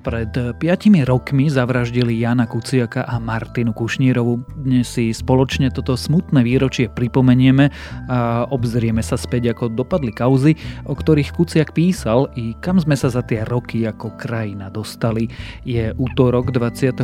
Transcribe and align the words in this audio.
Pred 0.00 0.56
piatimi 0.56 1.04
rokmi 1.04 1.52
zavraždili 1.52 2.24
Jana 2.24 2.48
Kuciaka 2.48 3.04
a 3.04 3.20
Martinu 3.20 3.76
Kušnírovu. 3.76 4.64
Dnes 4.64 4.88
si 4.88 5.12
spoločne 5.12 5.68
toto 5.68 5.92
smutné 5.92 6.40
výročie 6.40 6.88
pripomenieme 6.88 7.68
a 8.08 8.48
obzrieme 8.48 9.04
sa 9.04 9.20
späť, 9.20 9.52
ako 9.52 9.76
dopadli 9.76 10.08
kauzy, 10.08 10.56
o 10.88 10.96
ktorých 10.96 11.36
Kuciak 11.36 11.76
písal 11.76 12.32
i 12.32 12.56
kam 12.64 12.80
sme 12.80 12.96
sa 12.96 13.12
za 13.12 13.20
tie 13.20 13.44
roky 13.44 13.84
ako 13.84 14.16
krajina 14.16 14.72
dostali. 14.72 15.28
Je 15.68 15.92
útorok 15.92 16.48
21. 16.48 16.96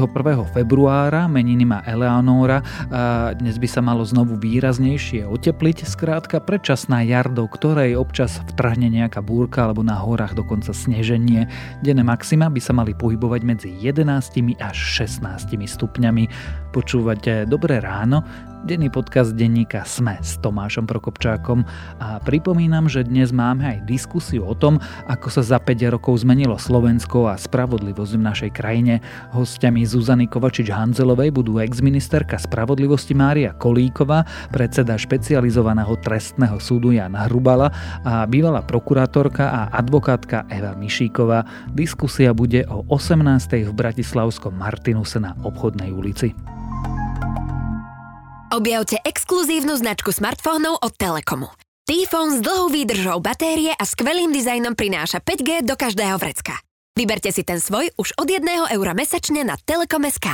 februára, 0.57 1.29
meniny 1.29 1.69
má 1.69 1.85
Eleanóra 1.85 2.65
a 2.89 3.37
dnes 3.37 3.61
by 3.61 3.69
sa 3.69 3.85
malo 3.85 4.09
znovu 4.09 4.41
výraznejšie 4.41 5.29
otepliť, 5.29 5.85
skrátka 5.85 6.41
predčasná 6.41 7.05
jar, 7.05 7.29
do 7.29 7.45
ktorej 7.45 7.93
občas 7.93 8.41
vtrhne 8.57 8.89
nejaká 8.89 9.21
búrka 9.21 9.69
alebo 9.69 9.85
na 9.85 10.01
horách 10.01 10.33
dokonca 10.33 10.73
sneženie. 10.73 11.45
Denné 11.85 12.01
maxima 12.01 12.49
by 12.49 12.61
sa 12.65 12.73
mali 12.73 12.85
pohybovať 12.95 13.41
medzi 13.43 13.71
11 13.73 14.61
až 14.61 14.77
16 14.77 15.57
stupňami. 15.67 16.29
Počúvate 16.77 17.49
Dobré 17.49 17.81
ráno, 17.81 18.21
denný 18.69 18.93
podcast 18.93 19.33
denníka 19.33 19.89
Sme 19.89 20.21
s 20.21 20.37
Tomášom 20.45 20.85
Prokopčákom 20.85 21.65
a 21.97 22.21
pripomínam, 22.21 22.85
že 22.85 23.01
dnes 23.01 23.33
máme 23.33 23.65
aj 23.65 23.89
diskusiu 23.89 24.45
o 24.45 24.53
tom, 24.53 24.77
ako 25.09 25.33
sa 25.33 25.41
za 25.41 25.57
5 25.57 25.73
rokov 25.97 26.21
zmenilo 26.21 26.61
Slovensko 26.61 27.33
a 27.33 27.41
spravodlivosť 27.41 28.13
v 28.21 28.27
našej 28.29 28.51
krajine. 28.53 29.01
Hostiami 29.33 29.89
Zuzany 29.89 30.29
Kovačič-Hanzelovej 30.29 31.33
budú 31.33 31.65
exministerka 31.65 32.37
spravodlivosti 32.37 33.17
Mária 33.17 33.57
Kolíková, 33.57 34.29
predseda 34.53 35.01
špecializovaného 35.01 35.97
trestného 36.05 36.61
súdu 36.61 36.93
Jana 36.93 37.25
Hrubala 37.25 37.73
a 38.05 38.29
bývalá 38.29 38.61
prokurátorka 38.61 39.49
a 39.49 39.61
advokátka 39.73 40.45
Eva 40.53 40.77
Mišíková. 40.77 41.73
Diskusia 41.73 42.37
bude 42.37 42.69
o 42.69 42.85
18. 42.93 43.65
v 43.65 43.73
Bratislavskom 43.73 44.53
Martinuse 44.53 45.25
na 45.25 45.33
obchodnej 45.41 45.89
ulici. 45.89 46.37
Objavte 48.47 49.03
exkluzívnu 49.03 49.75
značku 49.75 50.15
smartfónov 50.15 50.79
od 50.79 50.95
Telekomu. 50.95 51.51
T-Phone 51.83 52.39
s 52.39 52.39
dlhou 52.39 52.71
výdržou 52.71 53.19
batérie 53.19 53.75
a 53.75 53.83
skvelým 53.83 54.31
dizajnom 54.31 54.79
prináša 54.79 55.19
5G 55.19 55.67
do 55.67 55.75
každého 55.75 56.15
vrecka. 56.15 56.55
Vyberte 56.95 57.35
si 57.35 57.43
ten 57.43 57.59
svoj 57.59 57.91
už 57.99 58.15
od 58.15 58.31
1 58.31 58.47
eura 58.71 58.95
mesačne 58.95 59.43
na 59.43 59.59
Telekom.sk. 59.59 60.31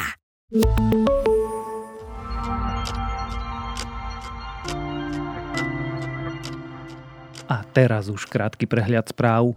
A 7.49 7.57
teraz 7.73 8.13
už 8.13 8.29
krátky 8.29 8.69
prehľad 8.69 9.09
správ. 9.09 9.57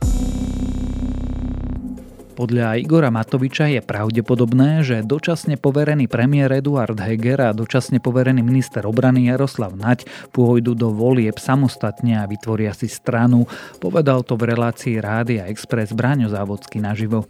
Podľa 2.35 2.75
Igora 2.75 3.07
Matoviča 3.15 3.71
je 3.71 3.79
pravdepodobné, 3.79 4.83
že 4.83 5.07
dočasne 5.07 5.55
poverený 5.55 6.11
premiér 6.11 6.59
Eduard 6.59 6.99
Heger 6.99 7.39
a 7.39 7.55
dočasne 7.55 8.03
poverený 8.03 8.43
minister 8.43 8.83
obrany 8.83 9.31
Jaroslav 9.31 9.71
Naď 9.71 10.03
pôjdu 10.35 10.75
do 10.75 10.91
volieb 10.91 11.39
samostatne 11.39 12.19
a 12.19 12.27
vytvoria 12.27 12.75
si 12.75 12.91
stranu. 12.91 13.47
Povedal 13.79 14.27
to 14.27 14.35
v 14.35 14.51
relácii 14.51 14.99
Rádia 14.99 15.47
Express 15.47 15.95
Bráňo 15.95 16.27
Závodský 16.27 16.83
naživo. 16.83 17.23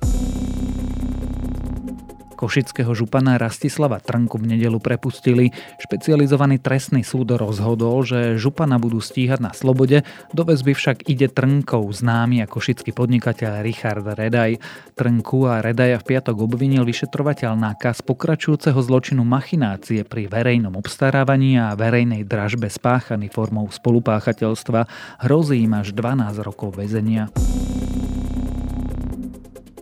Košického 2.36 2.92
župana 2.92 3.40
Rastislava 3.40 4.04
Trnku 4.04 4.36
v 4.36 4.60
nedelu 4.60 4.84
prepustili. 4.84 5.56
Špecializovaný 5.80 6.60
trestný 6.60 7.08
súd 7.08 7.32
rozhodol, 7.40 8.04
že 8.04 8.36
župana 8.36 8.76
budú 8.76 9.00
stíhať 9.00 9.40
na 9.40 9.56
slobode, 9.56 10.04
do 10.36 10.44
väzby 10.44 10.76
však 10.76 11.08
ide 11.08 11.32
Trnkov, 11.32 11.88
známy 11.96 12.44
ako 12.44 12.66
košický 12.66 12.98
podnikateľ 12.98 13.62
Richard 13.62 14.02
Redaj. 14.02 14.58
Trnku 14.98 15.46
a 15.46 15.62
Redaja 15.62 16.02
v 16.02 16.18
piatok 16.18 16.50
obvinil 16.50 16.82
vyšetrovateľ 16.82 17.54
nákaz 17.54 18.02
pokračujúceho 18.02 18.82
zločinu 18.82 19.22
machinácie 19.22 20.02
pri 20.02 20.26
verejnom 20.26 20.74
obstarávaní 20.74 21.62
a 21.62 21.78
verejnej 21.78 22.26
dražbe 22.26 22.66
spáchaný 22.66 23.30
formou 23.30 23.70
spolupáchateľstva. 23.70 24.90
Hrozí 25.22 25.62
im 25.62 25.78
až 25.78 25.94
12 25.94 26.42
rokov 26.42 26.74
väzenia. 26.74 27.30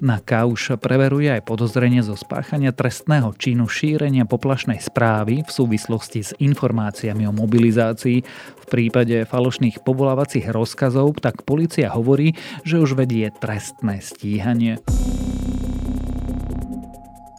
Na 0.03 0.19
kauš 0.19 0.75
preveruje 0.83 1.31
aj 1.31 1.47
podozrenie 1.47 2.03
zo 2.03 2.19
spáchania 2.19 2.75
trestného 2.75 3.31
činu 3.39 3.71
šírenia 3.71 4.27
poplašnej 4.27 4.83
správy 4.83 5.47
v 5.47 5.51
súvislosti 5.51 6.19
s 6.19 6.35
informáciami 6.43 7.23
o 7.23 7.31
mobilizácii. 7.31 8.19
V 8.59 8.65
prípade 8.67 9.23
falošných 9.23 9.79
povolávacích 9.79 10.51
rozkazov 10.51 11.23
tak 11.23 11.47
policia 11.47 11.87
hovorí, 11.95 12.35
že 12.67 12.83
už 12.83 12.99
vedie 12.99 13.31
trestné 13.31 14.03
stíhanie. 14.03 14.83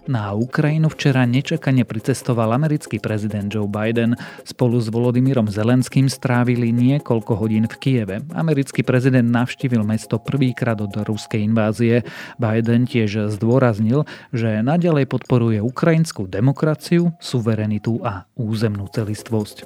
Na 0.05 0.37
Ukrajinu 0.37 0.93
včera 0.93 1.25
nečakane 1.25 1.89
pricestoval 1.89 2.53
americký 2.53 3.01
prezident 3.01 3.49
Joe 3.49 3.65
Biden. 3.65 4.13
Spolu 4.45 4.77
s 4.77 4.93
Volodymyrom 4.93 5.49
Zelenským 5.49 6.13
strávili 6.13 6.77
niekoľko 6.77 7.33
hodín 7.41 7.65
v 7.65 7.77
Kieve. 7.81 8.17
Americký 8.37 8.85
prezident 8.85 9.25
navštívil 9.25 9.81
mesto 9.81 10.21
prvýkrát 10.21 10.77
od 10.85 10.93
ruskej 10.93 11.49
invázie. 11.49 12.05
Biden 12.37 12.85
tiež 12.85 13.33
zdôraznil, 13.33 14.05
že 14.29 14.61
nadalej 14.61 15.09
podporuje 15.09 15.65
ukrajinskú 15.65 16.29
demokraciu, 16.29 17.17
suverenitu 17.17 18.05
a 18.05 18.29
územnú 18.37 18.85
celistvosť. 18.93 19.65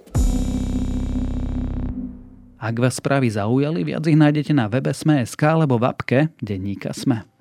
Ak 2.63 2.75
vás 2.79 2.99
správy 2.99 3.31
zaujali, 3.31 3.83
viac 3.83 4.07
ich 4.07 4.19
nájdete 4.19 4.55
na 4.55 4.71
webe 4.71 4.95
Sme.sk 4.95 5.43
alebo 5.43 5.83
v 5.83 5.85
apke 5.91 6.19
Denníka 6.39 6.95
Sme. 6.95 7.38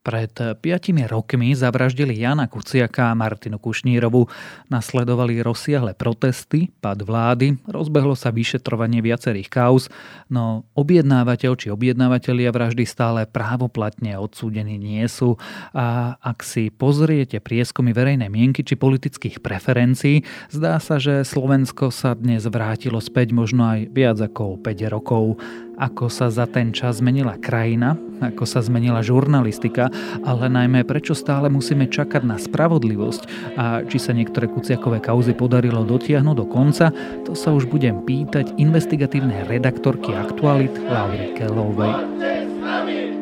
Pred 0.00 0.56
piatimi 0.64 1.04
rokmi 1.04 1.52
zavraždili 1.52 2.16
Jana 2.16 2.48
Kuciaka 2.48 3.12
a 3.12 3.18
Martinu 3.18 3.60
Kušnírovu. 3.60 4.32
Nasledovali 4.72 5.44
rozsiahle 5.44 5.92
protesty, 5.92 6.72
pad 6.80 7.04
vlády, 7.04 7.60
rozbehlo 7.68 8.16
sa 8.16 8.32
vyšetrovanie 8.32 9.04
viacerých 9.04 9.52
kauz, 9.52 9.92
no 10.32 10.64
objednávateľ 10.72 11.52
či 11.52 11.68
objednávateľia 11.68 12.48
vraždy 12.48 12.88
stále 12.88 13.28
právoplatne 13.28 14.16
odsúdení 14.16 14.80
nie 14.80 15.04
sú. 15.04 15.36
A 15.76 16.16
ak 16.16 16.48
si 16.48 16.72
pozriete 16.72 17.36
prieskumy 17.36 17.92
verejnej 17.92 18.32
mienky 18.32 18.64
či 18.64 18.80
politických 18.80 19.44
preferencií, 19.44 20.24
zdá 20.48 20.80
sa, 20.80 20.96
že 20.96 21.28
Slovensko 21.28 21.92
sa 21.92 22.16
dnes 22.16 22.48
vrátilo 22.48 23.04
späť 23.04 23.36
možno 23.36 23.68
aj 23.68 23.92
viac 23.92 24.16
ako 24.16 24.64
5 24.64 24.80
rokov 24.88 25.36
ako 25.80 26.12
sa 26.12 26.28
za 26.28 26.44
ten 26.44 26.76
čas 26.76 27.00
zmenila 27.00 27.40
krajina, 27.40 27.96
ako 28.20 28.44
sa 28.44 28.60
zmenila 28.60 29.00
žurnalistika, 29.00 29.88
ale 30.22 30.52
najmä 30.52 30.84
prečo 30.84 31.16
stále 31.16 31.48
musíme 31.48 31.88
čakať 31.88 32.22
na 32.22 32.36
spravodlivosť 32.36 33.22
a 33.56 33.82
či 33.84 33.96
sa 33.96 34.12
niektoré 34.12 34.46
kuciakové 34.46 35.00
kauzy 35.00 35.32
podarilo 35.32 35.82
dotiahnuť 35.82 36.36
do 36.36 36.46
konca, 36.46 36.92
to 37.24 37.32
sa 37.32 37.50
už 37.50 37.66
budem 37.66 38.04
pýtať 38.04 38.54
investigatívnej 38.60 39.48
redaktorky 39.48 40.12
Aktualit 40.12 40.72
Laury 40.86 41.34
Kelovej. 41.34 42.39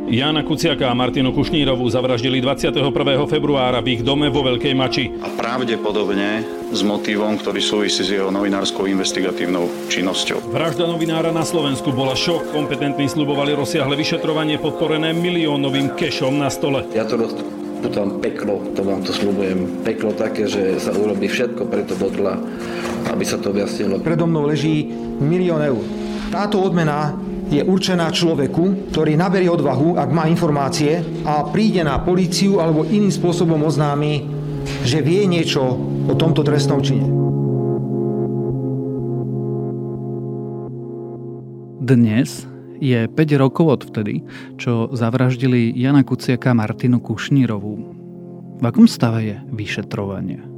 Jana 0.08 0.40
Kuciaka 0.40 0.88
a 0.88 0.96
Martinu 0.96 1.36
Kušnírovú 1.36 1.84
zavraždili 1.84 2.40
21. 2.40 2.80
februára 3.28 3.84
v 3.84 4.00
ich 4.00 4.00
dome 4.00 4.32
vo 4.32 4.40
Veľkej 4.40 4.72
Mači. 4.72 5.12
A 5.20 5.28
pravdepodobne 5.36 6.48
s 6.72 6.80
motivom, 6.80 7.36
ktorý 7.36 7.60
súvisí 7.60 8.00
s 8.00 8.16
jeho 8.16 8.32
novinárskou 8.32 8.88
investigatívnou 8.88 9.68
činnosťou. 9.92 10.48
Vražda 10.48 10.88
novinára 10.88 11.28
na 11.28 11.44
Slovensku 11.44 11.92
bola 11.92 12.16
šok. 12.16 12.56
Kompetentní 12.56 13.04
slubovali 13.04 13.52
rozsiahle 13.52 14.00
vyšetrovanie 14.00 14.56
podporené 14.56 15.12
miliónovým 15.12 15.92
kešom 15.92 16.40
na 16.40 16.48
stole. 16.48 16.88
Ja 16.96 17.04
to 17.04 17.20
tam 17.92 18.24
peklo, 18.24 18.64
to 18.72 18.80
vám 18.80 19.04
to 19.04 19.12
slúbujem. 19.12 19.84
Peklo 19.84 20.16
také, 20.16 20.48
že 20.48 20.80
sa 20.80 20.96
urobí 20.96 21.28
všetko 21.28 21.68
preto 21.68 21.92
bodla, 22.00 22.40
aby 23.12 23.28
sa 23.28 23.36
to 23.36 23.52
objasnilo. 23.52 24.00
Predo 24.00 24.24
mnou 24.24 24.48
leží 24.48 24.88
milión 25.20 25.60
eur. 25.60 25.84
Táto 26.32 26.64
odmena 26.64 27.27
je 27.48 27.64
určená 27.64 28.12
človeku, 28.12 28.92
ktorý 28.92 29.16
naberie 29.16 29.48
odvahu, 29.48 29.96
ak 29.96 30.10
má 30.12 30.28
informácie 30.28 31.00
a 31.24 31.48
príde 31.48 31.80
na 31.80 31.96
políciu 32.00 32.60
alebo 32.60 32.84
iným 32.84 33.12
spôsobom 33.12 33.58
oznámi, 33.64 34.28
že 34.84 35.00
vie 35.00 35.24
niečo 35.24 35.64
o 36.08 36.12
tomto 36.12 36.44
trestnom 36.44 36.84
čine. 36.84 37.08
Dnes 41.88 42.44
je 42.84 43.08
5 43.08 43.42
rokov 43.42 43.66
od 43.66 43.82
vtedy, 43.88 44.20
čo 44.60 44.92
zavraždili 44.92 45.72
Jana 45.72 46.04
Kuciaka 46.04 46.52
Martinu 46.52 47.00
Kušnírovú. 47.00 47.74
V 48.60 48.64
akom 48.66 48.84
stave 48.84 49.20
je 49.24 49.36
vyšetrovanie? 49.56 50.57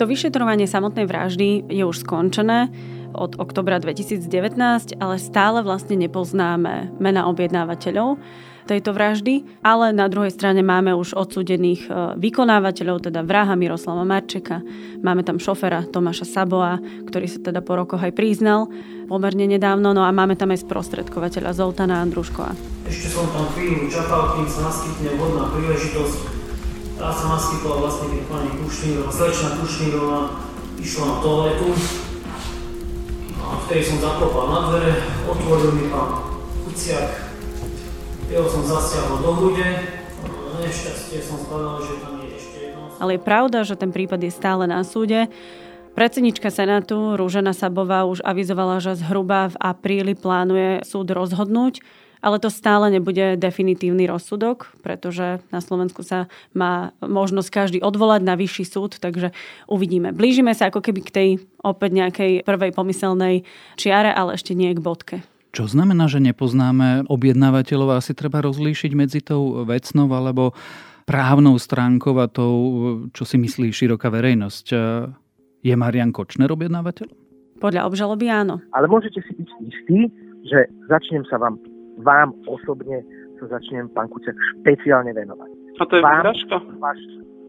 To 0.00 0.08
vyšetrovanie 0.08 0.64
samotnej 0.64 1.04
vraždy 1.04 1.68
je 1.68 1.84
už 1.84 2.08
skončené 2.08 2.72
od 3.12 3.36
oktobra 3.36 3.76
2019, 3.76 4.96
ale 4.96 5.20
stále 5.20 5.60
vlastne 5.60 5.92
nepoznáme 6.00 6.96
mena 6.96 7.28
objednávateľov 7.28 8.16
tejto 8.64 8.96
vraždy, 8.96 9.44
ale 9.60 9.92
na 9.92 10.08
druhej 10.08 10.32
strane 10.32 10.64
máme 10.64 10.96
už 10.96 11.12
odsudených 11.12 11.84
e, 11.84 12.16
vykonávateľov, 12.16 13.12
teda 13.12 13.20
vraha 13.20 13.52
Miroslava 13.60 14.08
Marčeka, 14.08 14.64
máme 15.04 15.20
tam 15.20 15.36
šofera 15.36 15.84
Tomáša 15.84 16.24
Saboa, 16.24 16.80
ktorý 17.04 17.28
sa 17.28 17.52
teda 17.52 17.60
po 17.60 17.76
rokoch 17.76 18.00
aj 18.00 18.16
priznal 18.16 18.72
pomerne 19.04 19.52
nedávno, 19.52 19.92
no 19.92 20.00
a 20.00 20.08
máme 20.16 20.32
tam 20.32 20.56
aj 20.56 20.64
sprostredkovateľa 20.64 21.52
Zoltana 21.52 22.00
Andruškova. 22.00 22.56
Ešte 22.88 23.12
som 23.12 23.28
tam 23.36 23.52
chvíľu 23.52 23.84
čakal, 23.92 24.32
kým 24.38 24.48
sa 24.48 24.64
naskytne 24.64 25.12
vhodná 25.18 25.44
príležitosť. 25.52 26.39
Tá 27.00 27.08
sa 27.08 27.32
naskytla 27.32 27.80
vlastne, 27.80 28.12
keď 28.12 28.22
pani 28.28 28.50
Kušnírová, 28.60 29.08
slečna 29.08 29.56
Kušnírová 29.56 30.20
išla 30.76 31.04
na 31.08 31.16
toaletu. 31.24 31.72
A 33.40 33.56
vtedy 33.64 33.82
som 33.88 34.04
zaklopal 34.04 34.44
na 34.52 34.60
dvere, 34.68 34.92
otvoril 35.24 35.80
mi 35.80 35.88
pán 35.88 36.20
Kuciak, 36.68 37.32
jeho 38.28 38.44
som 38.44 38.68
zasiahol 38.68 39.16
do 39.16 39.30
hrude, 39.32 39.68
nešťastie 40.60 41.24
som 41.24 41.40
spadal, 41.40 41.80
že 41.80 42.04
tam 42.04 42.20
je 42.20 42.28
ešte 42.36 42.56
jedno. 42.68 42.92
Ale 43.00 43.16
je 43.16 43.22
pravda, 43.24 43.58
že 43.64 43.80
ten 43.80 43.90
prípad 43.96 44.20
je 44.20 44.32
stále 44.36 44.68
na 44.68 44.84
súde. 44.84 45.32
Predsednička 45.96 46.52
Senátu 46.52 47.16
Rúžena 47.16 47.56
Sabová 47.56 48.04
už 48.04 48.20
avizovala, 48.22 48.78
že 48.78 49.00
zhruba 49.00 49.50
v 49.50 49.56
apríli 49.56 50.12
plánuje 50.12 50.84
súd 50.84 51.10
rozhodnúť, 51.10 51.80
ale 52.20 52.36
to 52.40 52.52
stále 52.52 52.88
nebude 52.92 53.36
definitívny 53.40 54.08
rozsudok, 54.08 54.72
pretože 54.84 55.40
na 55.48 55.60
Slovensku 55.60 56.04
sa 56.04 56.28
má 56.52 56.92
možnosť 57.00 57.48
každý 57.48 57.78
odvolať 57.80 58.22
na 58.24 58.36
vyšší 58.36 58.64
súd, 58.64 59.00
takže 59.00 59.32
uvidíme. 59.68 60.12
Blížime 60.12 60.52
sa 60.52 60.68
ako 60.68 60.84
keby 60.84 61.00
k 61.04 61.10
tej 61.10 61.28
opäť 61.60 61.90
nejakej 61.96 62.32
prvej 62.44 62.72
pomyselnej 62.76 63.48
čiare, 63.80 64.12
ale 64.12 64.36
ešte 64.36 64.52
nie 64.52 64.72
k 64.72 64.84
bodke. 64.84 65.16
Čo 65.50 65.66
znamená, 65.66 66.06
že 66.06 66.22
nepoznáme 66.22 67.10
objednávateľov? 67.10 67.98
Asi 67.98 68.14
treba 68.14 68.38
rozlíšiť 68.38 68.92
medzi 68.94 69.18
tou 69.18 69.66
vecnou 69.66 70.06
alebo 70.14 70.54
právnou 71.10 71.58
stránkou 71.58 72.14
a 72.22 72.30
tou, 72.30 72.54
čo 73.10 73.26
si 73.26 73.34
myslí 73.34 73.74
široká 73.74 74.14
verejnosť. 74.14 74.66
Je 75.60 75.74
Marian 75.74 76.14
Kočner 76.14 76.54
objednávateľ? 76.54 77.10
Podľa 77.58 77.82
obžaloby 77.90 78.30
áno. 78.30 78.62
Ale 78.72 78.86
môžete 78.86 79.20
si 79.26 79.32
byť 79.36 79.48
istí, 79.66 79.98
že 80.46 80.70
začnem 80.88 81.26
sa 81.26 81.36
vám, 81.36 81.58
vám 82.00 82.34
osobne 82.48 83.04
sa 83.40 83.56
začnem, 83.56 83.88
pán 83.92 84.08
Kuciak, 84.12 84.36
špeciálne 84.60 85.16
venovať. 85.16 85.50
A 85.80 85.82
to 85.88 85.94
je 85.96 86.02
výhražka? 86.04 86.56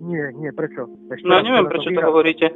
Nie, 0.01 0.31
nie, 0.33 0.49
prečo? 0.55 0.87
Ešte 1.11 1.27
no 1.27 1.35
ja 1.37 1.43
neviem, 1.43 1.67
prečo 1.67 1.91
to, 1.91 1.99
to 1.99 2.07
hovoríte. 2.07 2.47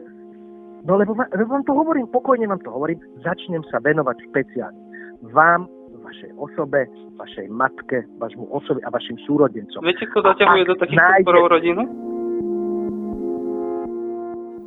No 0.86 0.98
lebo, 0.98 1.18
lebo 1.18 1.50
vám 1.50 1.66
to 1.68 1.74
hovorím, 1.74 2.08
pokojne 2.10 2.48
vám 2.48 2.62
to 2.64 2.72
hovorím, 2.72 3.02
začnem 3.22 3.62
sa 3.70 3.84
venovať 3.84 4.18
špeciálne 4.32 4.86
vám, 5.34 5.68
vašej 6.06 6.32
osobe, 6.38 6.86
vašej 7.18 7.48
matke, 7.50 8.06
vašmu 8.22 8.46
osobe 8.54 8.80
a 8.86 8.90
vašim 8.94 9.18
súrodencom. 9.26 9.82
Viete, 9.82 10.06
kto 10.06 10.22
zaťahuje 10.22 10.64
do 10.70 10.76
takých 10.78 11.02
nájde... 11.02 11.50
rodinu? 11.50 11.84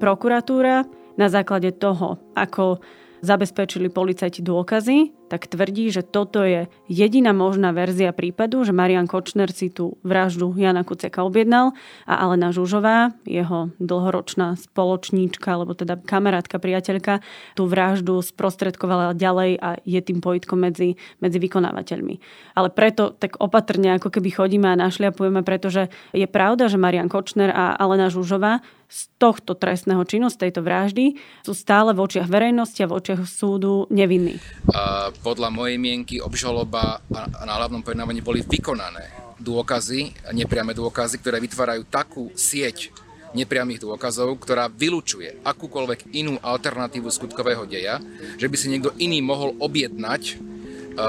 Prokuratúra 0.03 0.87
na 1.19 1.27
základe 1.31 1.75
toho, 1.75 2.19
ako 2.35 2.79
zabezpečili 3.23 3.91
policajti 3.91 4.47
dôkazy, 4.47 5.28
tak 5.29 5.45
tvrdí, 5.47 5.93
že 5.93 6.01
toto 6.01 6.41
je 6.41 6.73
jediná 6.89 7.37
možná 7.37 7.77
verzia 7.77 8.17
prípadu, 8.17 8.65
že 8.65 8.73
Marian 8.73 9.05
Kočner 9.05 9.53
si 9.53 9.69
tú 9.69 10.01
vraždu 10.01 10.57
Jana 10.57 10.83
Kuceka 10.83 11.21
objednal 11.21 11.77
a 12.09 12.25
Alena 12.25 12.49
Žužová, 12.49 13.13
jeho 13.29 13.69
dlhoročná 13.77 14.57
spoločníčka, 14.57 15.53
alebo 15.53 15.77
teda 15.77 16.01
kamarátka, 16.01 16.57
priateľka, 16.57 17.21
tú 17.53 17.69
vraždu 17.69 18.25
sprostredkovala 18.25 19.13
ďalej 19.13 19.61
a 19.61 19.77
je 19.85 20.01
tým 20.01 20.25
pojitkom 20.25 20.65
medzi, 20.65 20.97
medzi 21.21 21.37
vykonávateľmi. 21.37 22.15
Ale 22.57 22.73
preto 22.73 23.13
tak 23.13 23.37
opatrne 23.37 24.01
ako 24.01 24.09
keby 24.09 24.33
chodíme 24.33 24.67
a 24.73 24.81
našliapujeme, 24.81 25.45
pretože 25.45 25.93
je 26.17 26.25
pravda, 26.25 26.73
že 26.73 26.81
Marian 26.81 27.13
Kočner 27.13 27.53
a 27.53 27.77
Alena 27.77 28.09
Žužová 28.09 28.65
z 28.89 29.01
tohto 29.21 29.53
trestného 29.53 30.01
činu, 30.09 30.33
z 30.33 30.49
tejto 30.49 30.65
vraždy, 30.65 31.21
sú 31.45 31.53
stále 31.53 31.93
v 31.93 32.01
očiach 32.09 32.25
verejnosti 32.25 32.81
a 32.81 32.89
v 32.89 32.97
očiach 32.97 33.21
súdu 33.29 33.85
nevinní. 33.93 34.41
Uh, 34.73 35.13
podľa 35.21 35.51
mojej 35.51 35.77
mienky 35.77 36.17
obžaloba 36.23 37.03
a 37.11 37.45
na 37.45 37.55
hlavnom 37.59 37.83
pojednávaní 37.83 38.23
boli 38.23 38.43
vykonané 38.47 39.35
dôkazy, 39.39 40.33
nepriame 40.35 40.75
dôkazy, 40.75 41.23
ktoré 41.23 41.39
vytvárajú 41.39 41.87
takú 41.87 42.31
sieť 42.35 42.91
nepriamých 43.37 43.85
dôkazov, 43.85 44.41
ktorá 44.41 44.73
vylučuje 44.73 45.45
akúkoľvek 45.45 46.17
inú 46.17 46.41
alternatívu 46.41 47.13
skutkového 47.13 47.69
deja, 47.69 48.01
že 48.41 48.49
by 48.49 48.57
si 48.57 48.73
niekto 48.73 48.95
iný 48.97 49.21
mohol 49.21 49.53
objednať 49.61 50.41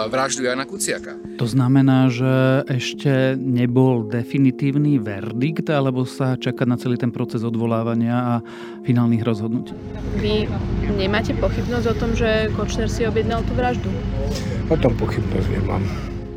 vraždu 0.10 0.46
Jana 0.46 0.66
Kuciaka. 0.70 1.18
To 1.42 1.48
znamená, 1.48 2.12
že 2.12 2.64
ešte 2.70 3.34
nebol 3.40 4.06
definitívny 4.06 5.02
verdikt, 5.02 5.72
alebo 5.72 6.06
sa 6.06 6.38
čaká 6.38 6.68
na 6.68 6.78
celý 6.78 7.00
ten 7.00 7.10
proces 7.10 7.42
odvolávania 7.42 8.16
a 8.16 8.34
finálnych 8.86 9.24
rozhodnutí? 9.26 9.74
Vy 10.22 10.46
nemáte 11.00 11.34
pochybnosť 11.38 11.86
o 11.90 11.96
tom, 11.96 12.12
že 12.14 12.52
Kočner 12.54 12.92
si 12.92 13.08
objednal 13.08 13.42
tú 13.48 13.56
vraždu? 13.56 13.90
O 14.70 14.78
tom 14.78 14.94
pochybnosť 15.00 15.48
nemám. 15.50 15.84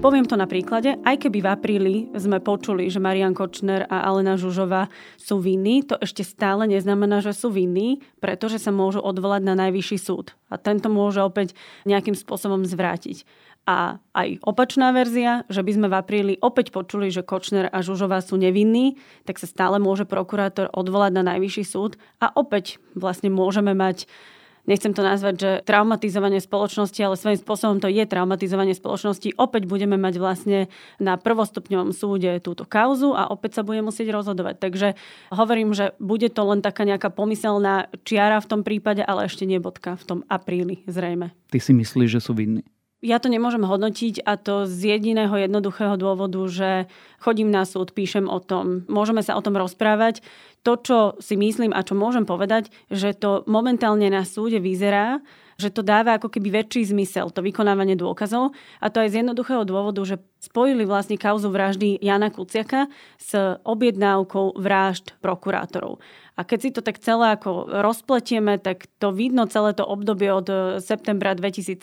Poviem 0.03 0.27
to 0.27 0.35
na 0.35 0.51
príklade, 0.51 0.99
aj 1.07 1.15
keby 1.15 1.47
v 1.47 1.49
apríli 1.55 1.95
sme 2.19 2.43
počuli, 2.43 2.91
že 2.91 2.99
Marian 2.99 3.39
Kočner 3.39 3.87
a 3.87 4.03
Alena 4.11 4.35
Žužová 4.35 4.91
sú 5.15 5.39
vinní, 5.39 5.87
to 5.87 5.95
ešte 6.03 6.27
stále 6.27 6.67
neznamená, 6.67 7.23
že 7.23 7.31
sú 7.31 7.55
vinní, 7.55 8.03
pretože 8.19 8.59
sa 8.59 8.75
môžu 8.75 8.99
odvolať 8.99 9.47
na 9.47 9.55
najvyšší 9.55 9.99
súd. 10.03 10.35
A 10.51 10.59
tento 10.59 10.91
môže 10.91 11.23
opäť 11.23 11.55
nejakým 11.87 12.19
spôsobom 12.19 12.67
zvrátiť. 12.67 13.23
A 13.63 14.03
aj 14.11 14.43
opačná 14.43 14.91
verzia, 14.91 15.47
že 15.47 15.63
by 15.63 15.71
sme 15.71 15.87
v 15.87 15.95
apríli 15.95 16.35
opäť 16.43 16.75
počuli, 16.75 17.07
že 17.15 17.23
Kočner 17.23 17.71
a 17.71 17.79
Žužová 17.79 18.19
sú 18.27 18.35
nevinní, 18.35 18.99
tak 19.23 19.39
sa 19.39 19.47
stále 19.47 19.79
môže 19.79 20.03
prokurátor 20.03 20.67
odvolať 20.75 21.15
na 21.15 21.23
najvyšší 21.31 21.63
súd 21.63 21.95
a 22.19 22.35
opäť 22.35 22.83
vlastne 22.99 23.31
môžeme 23.31 23.71
mať 23.71 24.11
nechcem 24.67 24.95
to 24.95 25.03
nazvať, 25.03 25.35
že 25.39 25.51
traumatizovanie 25.67 26.39
spoločnosti, 26.39 27.01
ale 27.03 27.19
svojím 27.19 27.41
spôsobom 27.41 27.77
to 27.83 27.91
je 27.91 28.05
traumatizovanie 28.07 28.75
spoločnosti. 28.75 29.35
Opäť 29.39 29.67
budeme 29.67 29.99
mať 29.99 30.15
vlastne 30.23 30.59
na 31.03 31.19
prvostupňovom 31.19 31.91
súde 31.91 32.39
túto 32.41 32.63
kauzu 32.67 33.15
a 33.15 33.31
opäť 33.31 33.61
sa 33.61 33.63
bude 33.67 33.83
musieť 33.83 34.15
rozhodovať. 34.15 34.63
Takže 34.63 34.89
hovorím, 35.35 35.75
že 35.75 35.95
bude 35.99 36.31
to 36.31 36.43
len 36.47 36.63
taká 36.63 36.87
nejaká 36.87 37.11
pomyselná 37.11 37.91
čiara 38.07 38.39
v 38.39 38.49
tom 38.49 38.61
prípade, 38.63 39.03
ale 39.03 39.27
ešte 39.27 39.47
nie 39.47 39.59
bodka 39.59 39.99
v 39.99 40.05
tom 40.07 40.19
apríli 40.31 40.87
zrejme. 40.87 41.35
Ty 41.51 41.59
si 41.61 41.73
myslíš, 41.77 42.19
že 42.19 42.21
sú 42.25 42.33
vinní? 42.33 42.65
Ja 43.03 43.19
to 43.19 43.27
nemôžem 43.27 43.67
hodnotiť 43.67 44.23
a 44.23 44.39
to 44.39 44.63
z 44.71 44.95
jediného 44.95 45.35
jednoduchého 45.35 45.99
dôvodu, 45.99 46.39
že 46.47 46.87
chodím 47.19 47.51
na 47.51 47.67
súd, 47.67 47.91
píšem 47.91 48.31
o 48.31 48.39
tom, 48.39 48.87
môžeme 48.87 49.27
sa 49.27 49.35
o 49.35 49.43
tom 49.43 49.59
rozprávať. 49.59 50.23
To, 50.63 50.79
čo 50.79 50.99
si 51.19 51.35
myslím 51.35 51.75
a 51.75 51.83
čo 51.83 51.99
môžem 51.99 52.23
povedať, 52.23 52.71
že 52.95 53.11
to 53.19 53.43
momentálne 53.51 54.07
na 54.07 54.23
súde 54.23 54.63
vyzerá, 54.63 55.19
že 55.59 55.75
to 55.75 55.83
dáva 55.83 56.15
ako 56.19 56.31
keby 56.31 56.63
väčší 56.63 56.95
zmysel, 56.95 57.35
to 57.35 57.43
vykonávanie 57.43 57.99
dôkazov. 57.99 58.55
A 58.79 58.87
to 58.87 59.03
aj 59.03 59.11
z 59.11 59.19
jednoduchého 59.27 59.67
dôvodu, 59.67 59.99
že 60.07 60.23
spojili 60.39 60.87
vlastne 60.87 61.19
kauzu 61.19 61.51
vraždy 61.51 61.99
Jana 61.99 62.31
Kuciaka 62.31 62.87
s 63.19 63.35
objednávkou 63.67 64.59
vražd 64.59 65.19
prokurátorov. 65.19 65.99
A 66.39 66.47
keď 66.47 66.59
si 66.59 66.71
to 66.71 66.81
tak 66.81 67.03
celé 67.03 67.35
ako 67.35 67.67
rozpletieme, 67.83 68.57
tak 68.63 68.87
to 69.03 69.11
vidno 69.11 69.51
celé 69.51 69.75
to 69.77 69.83
obdobie 69.83 70.33
od 70.33 70.79
septembra 70.81 71.35
2017 71.35 71.83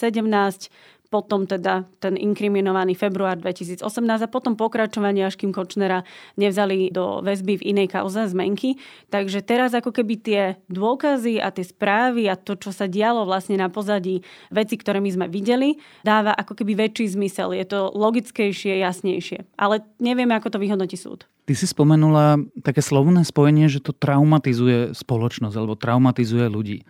potom 1.10 1.50
teda 1.50 1.89
ten 1.98 2.13
inkriminovaný 2.13 2.94
február 2.94 3.42
2018 3.42 3.82
a 3.98 4.30
potom 4.30 4.54
pokračovanie, 4.54 5.25
až 5.25 5.42
kým 5.42 5.50
Kočnera 5.50 6.06
nevzali 6.38 6.94
do 6.94 7.25
väzby 7.25 7.60
v 7.60 7.68
inej 7.74 7.98
kauze 7.98 8.30
zmenky. 8.30 8.78
Takže 9.10 9.42
teraz 9.42 9.74
ako 9.74 9.89
keby 9.89 10.13
tie 10.22 10.42
dôkazy 10.70 11.42
a 11.42 11.50
tie 11.50 11.66
správy 11.66 12.30
a 12.30 12.38
to, 12.38 12.54
čo 12.54 12.70
sa 12.70 12.86
dialo 12.86 13.25
vlastne 13.25 13.58
na 13.58 13.74
pozadí 13.74 14.22
veci, 14.54 14.78
ktoré 14.78 15.01
my 15.01 15.10
sme 15.10 15.25
videli, 15.25 15.82
dáva 16.06 16.38
ako 16.38 16.54
keby 16.54 16.78
väčší 16.78 17.18
zmysel. 17.18 17.58
Je 17.58 17.66
to 17.66 17.89
logickejšie, 17.89 18.78
jasnejšie. 18.78 19.50
Ale 19.58 19.82
nevieme, 19.98 20.38
ako 20.38 20.54
to 20.54 20.62
vyhodnotí 20.62 20.94
súd. 20.94 21.25
Ty 21.50 21.58
si 21.58 21.66
spomenula 21.66 22.38
také 22.62 22.86
slovné 22.86 23.25
spojenie, 23.25 23.66
že 23.66 23.82
to 23.82 23.89
traumatizuje 23.98 24.94
spoločnosť 24.94 25.56
alebo 25.58 25.74
traumatizuje 25.74 26.46
ľudí. 26.46 26.86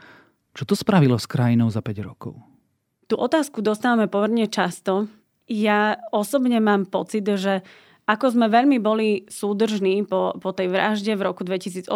Čo 0.51 0.67
to 0.67 0.75
spravilo 0.75 1.15
s 1.15 1.23
krajinou 1.23 1.71
za 1.71 1.79
5 1.79 2.03
rokov? 2.03 2.48
Tú 3.09 3.17
otázku 3.17 3.65
dostávame 3.65 4.05
pomerne 4.05 4.45
často. 4.45 5.09
Ja 5.49 5.97
osobne 6.13 6.61
mám 6.61 6.85
pocit, 6.85 7.25
že 7.25 7.65
ako 8.05 8.37
sme 8.37 8.53
veľmi 8.53 8.77
boli 8.77 9.25
súdržní 9.25 10.05
po, 10.05 10.37
po 10.37 10.53
tej 10.53 10.69
vražde 10.69 11.17
v 11.17 11.25
roku 11.25 11.41
2018, 11.41 11.89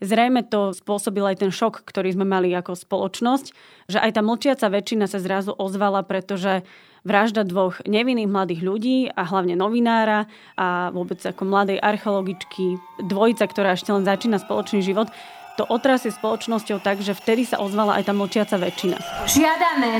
zrejme 0.00 0.40
to 0.48 0.72
spôsobil 0.72 1.24
aj 1.28 1.44
ten 1.44 1.52
šok, 1.52 1.84
ktorý 1.84 2.16
sme 2.16 2.24
mali 2.24 2.52
ako 2.56 2.72
spoločnosť, 2.72 3.46
že 3.88 4.00
aj 4.00 4.10
tá 4.16 4.20
mlčiaca 4.24 4.68
väčšina 4.68 5.08
sa 5.08 5.20
zrazu 5.20 5.52
ozvala, 5.52 6.04
pretože 6.04 6.64
vražda 7.04 7.44
dvoch 7.44 7.84
nevinných 7.84 8.28
mladých 8.28 8.60
ľudí 8.64 8.98
a 9.12 9.28
hlavne 9.28 9.56
novinára 9.60 10.24
a 10.56 10.88
vôbec 10.88 11.20
ako 11.20 11.44
mladej 11.44 11.80
archeologičky, 11.80 12.80
dvojica, 13.00 13.44
ktorá 13.44 13.76
ešte 13.76 13.92
len 13.92 14.08
začína 14.08 14.40
spoločný 14.40 14.80
život, 14.80 15.12
to 15.54 15.62
otrasie 15.70 16.10
spoločnosťou 16.10 16.82
tak, 16.82 16.98
že 16.98 17.14
vtedy 17.14 17.46
sa 17.46 17.62
ozvala 17.62 17.98
aj 18.00 18.10
tá 18.10 18.12
mlčiaca 18.16 18.56
väčšina. 18.58 18.96
Žiadame 19.30 19.92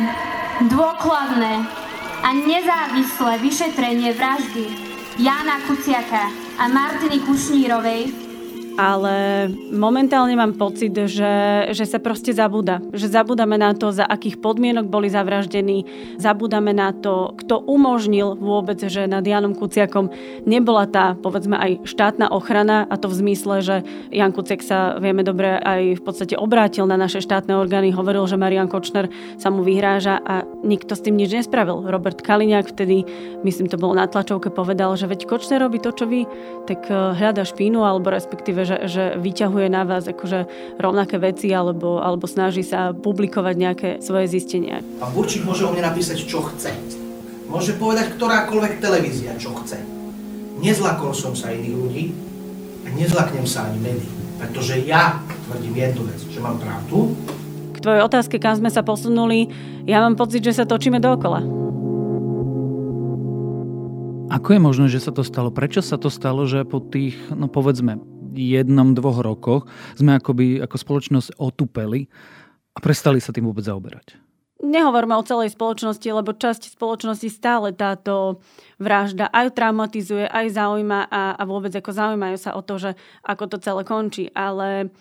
dôkladné 0.66 1.54
a 2.24 2.28
nezávislé 2.32 3.32
vyšetrenie 3.38 4.10
vraždy 4.16 4.66
Jana 5.20 5.62
Kuciaka 5.68 6.32
a 6.58 6.64
Martiny 6.66 7.22
Kušnírovej 7.22 8.23
ale 8.74 9.46
momentálne 9.70 10.34
mám 10.34 10.58
pocit, 10.58 10.90
že, 10.90 11.34
že 11.70 11.84
sa 11.86 12.02
proste 12.02 12.34
zabúda. 12.34 12.82
Že 12.90 13.22
zabúdame 13.22 13.54
na 13.54 13.70
to, 13.72 13.94
za 13.94 14.02
akých 14.02 14.42
podmienok 14.42 14.90
boli 14.90 15.06
zavraždení, 15.06 15.86
zabúdame 16.18 16.74
na 16.74 16.90
to, 16.90 17.34
kto 17.38 17.62
umožnil 17.62 18.34
vôbec, 18.34 18.82
že 18.82 19.06
nad 19.06 19.22
Janom 19.22 19.54
Kuciakom 19.54 20.10
nebola 20.42 20.90
tá, 20.90 21.14
povedzme, 21.14 21.54
aj 21.54 21.86
štátna 21.86 22.30
ochrana 22.34 22.82
a 22.90 22.98
to 22.98 23.06
v 23.06 23.18
zmysle, 23.22 23.62
že 23.62 23.76
Jan 24.10 24.34
Kuciak 24.34 24.60
sa, 24.60 24.98
vieme 24.98 25.22
dobre, 25.22 25.54
aj 25.54 26.00
v 26.00 26.02
podstate 26.02 26.34
obrátil 26.34 26.90
na 26.90 26.98
naše 26.98 27.22
štátne 27.22 27.54
orgány, 27.54 27.94
hovoril, 27.94 28.26
že 28.26 28.40
Marian 28.40 28.66
Kočner 28.66 29.06
sa 29.38 29.54
mu 29.54 29.62
vyhráža 29.62 30.18
a 30.18 30.42
nikto 30.66 30.98
s 30.98 31.04
tým 31.04 31.14
nič 31.14 31.30
nespravil. 31.30 31.86
Robert 31.86 32.18
Kaliňák 32.18 32.66
vtedy, 32.74 33.06
myslím, 33.46 33.70
to 33.70 33.78
bolo 33.78 33.94
na 33.94 34.10
tlačovke, 34.10 34.50
povedal, 34.50 34.98
že 34.98 35.06
veď 35.06 35.30
Kočner 35.30 35.62
robí 35.62 35.78
to, 35.78 35.94
čo 35.94 36.10
vy, 36.10 36.26
tak 36.66 36.90
eh, 36.90 37.14
hľada 37.14 37.46
špínu 37.46 37.86
alebo 37.86 38.10
respektíve 38.10 38.63
že, 38.64 38.76
že 38.88 39.02
vyťahuje 39.20 39.68
na 39.70 39.84
vás 39.84 40.08
akože 40.08 40.48
rovnaké 40.80 41.20
veci 41.20 41.52
alebo, 41.52 42.00
alebo 42.00 42.24
snaží 42.26 42.64
sa 42.64 42.96
publikovať 42.96 43.54
nejaké 43.54 43.88
svoje 44.00 44.26
zistenia. 44.32 44.82
Pán 44.98 45.12
Burčík 45.12 45.44
môže 45.44 45.64
o 45.64 45.72
mne 45.72 45.84
napísať, 45.84 46.24
čo 46.24 46.42
chce. 46.52 46.72
Môže 47.48 47.76
povedať 47.76 48.16
ktorákoľvek 48.18 48.82
televízia, 48.82 49.36
čo 49.38 49.54
chce. 49.62 49.78
Nezlakol 50.58 51.12
som 51.12 51.36
sa 51.36 51.52
iných 51.52 51.76
ľudí 51.76 52.04
a 52.84 52.88
nezlaknem 52.96 53.46
sa 53.46 53.68
ani 53.68 53.78
médií. 53.78 54.12
Pretože 54.40 54.80
ja 54.82 55.22
tvrdím 55.46 55.76
jednu 55.76 56.02
vec, 56.08 56.20
že 56.24 56.40
mám 56.42 56.58
pravdu. 56.58 57.14
K 57.72 57.78
tvojej 57.78 58.02
otázke, 58.02 58.36
kam 58.40 58.58
sme 58.58 58.72
sa 58.72 58.82
posunuli, 58.82 59.52
ja 59.84 60.00
mám 60.00 60.16
pocit, 60.16 60.40
že 60.40 60.56
sa 60.56 60.64
točíme 60.64 60.98
dookola. 60.98 61.64
Ako 64.34 64.56
je 64.56 64.60
možné, 64.60 64.86
že 64.90 65.04
sa 65.04 65.12
to 65.14 65.22
stalo? 65.22 65.54
Prečo 65.54 65.84
sa 65.84 65.94
to 65.94 66.10
stalo, 66.10 66.48
že 66.48 66.66
po 66.66 66.82
tých, 66.82 67.14
no 67.30 67.46
povedzme, 67.46 68.00
jednom, 68.36 68.92
dvoch 68.92 69.22
rokoch 69.22 69.62
sme 69.94 70.18
akoby 70.18 70.60
ako 70.60 70.76
spoločnosť 70.76 71.38
otupeli 71.38 72.06
a 72.74 72.78
prestali 72.82 73.22
sa 73.22 73.30
tým 73.30 73.46
vôbec 73.46 73.64
zaoberať. 73.64 74.18
Nehovorme 74.64 75.18
o 75.18 75.26
celej 75.26 75.52
spoločnosti, 75.52 76.08
lebo 76.08 76.32
časť 76.32 76.72
spoločnosti 76.72 77.28
stále 77.28 77.76
táto 77.76 78.40
vražda 78.80 79.28
aj 79.28 79.52
traumatizuje, 79.52 80.24
aj 80.24 80.56
zaujíma 80.56 81.10
a, 81.10 81.36
a 81.36 81.42
vôbec 81.44 81.74
ako 81.74 81.90
zaujímajú 81.92 82.36
sa 82.40 82.56
o 82.56 82.64
to, 82.64 82.80
že 82.80 82.90
ako 83.26 83.44
to 83.50 83.56
celé 83.60 83.82
končí. 83.84 84.32
Ale 84.32 84.94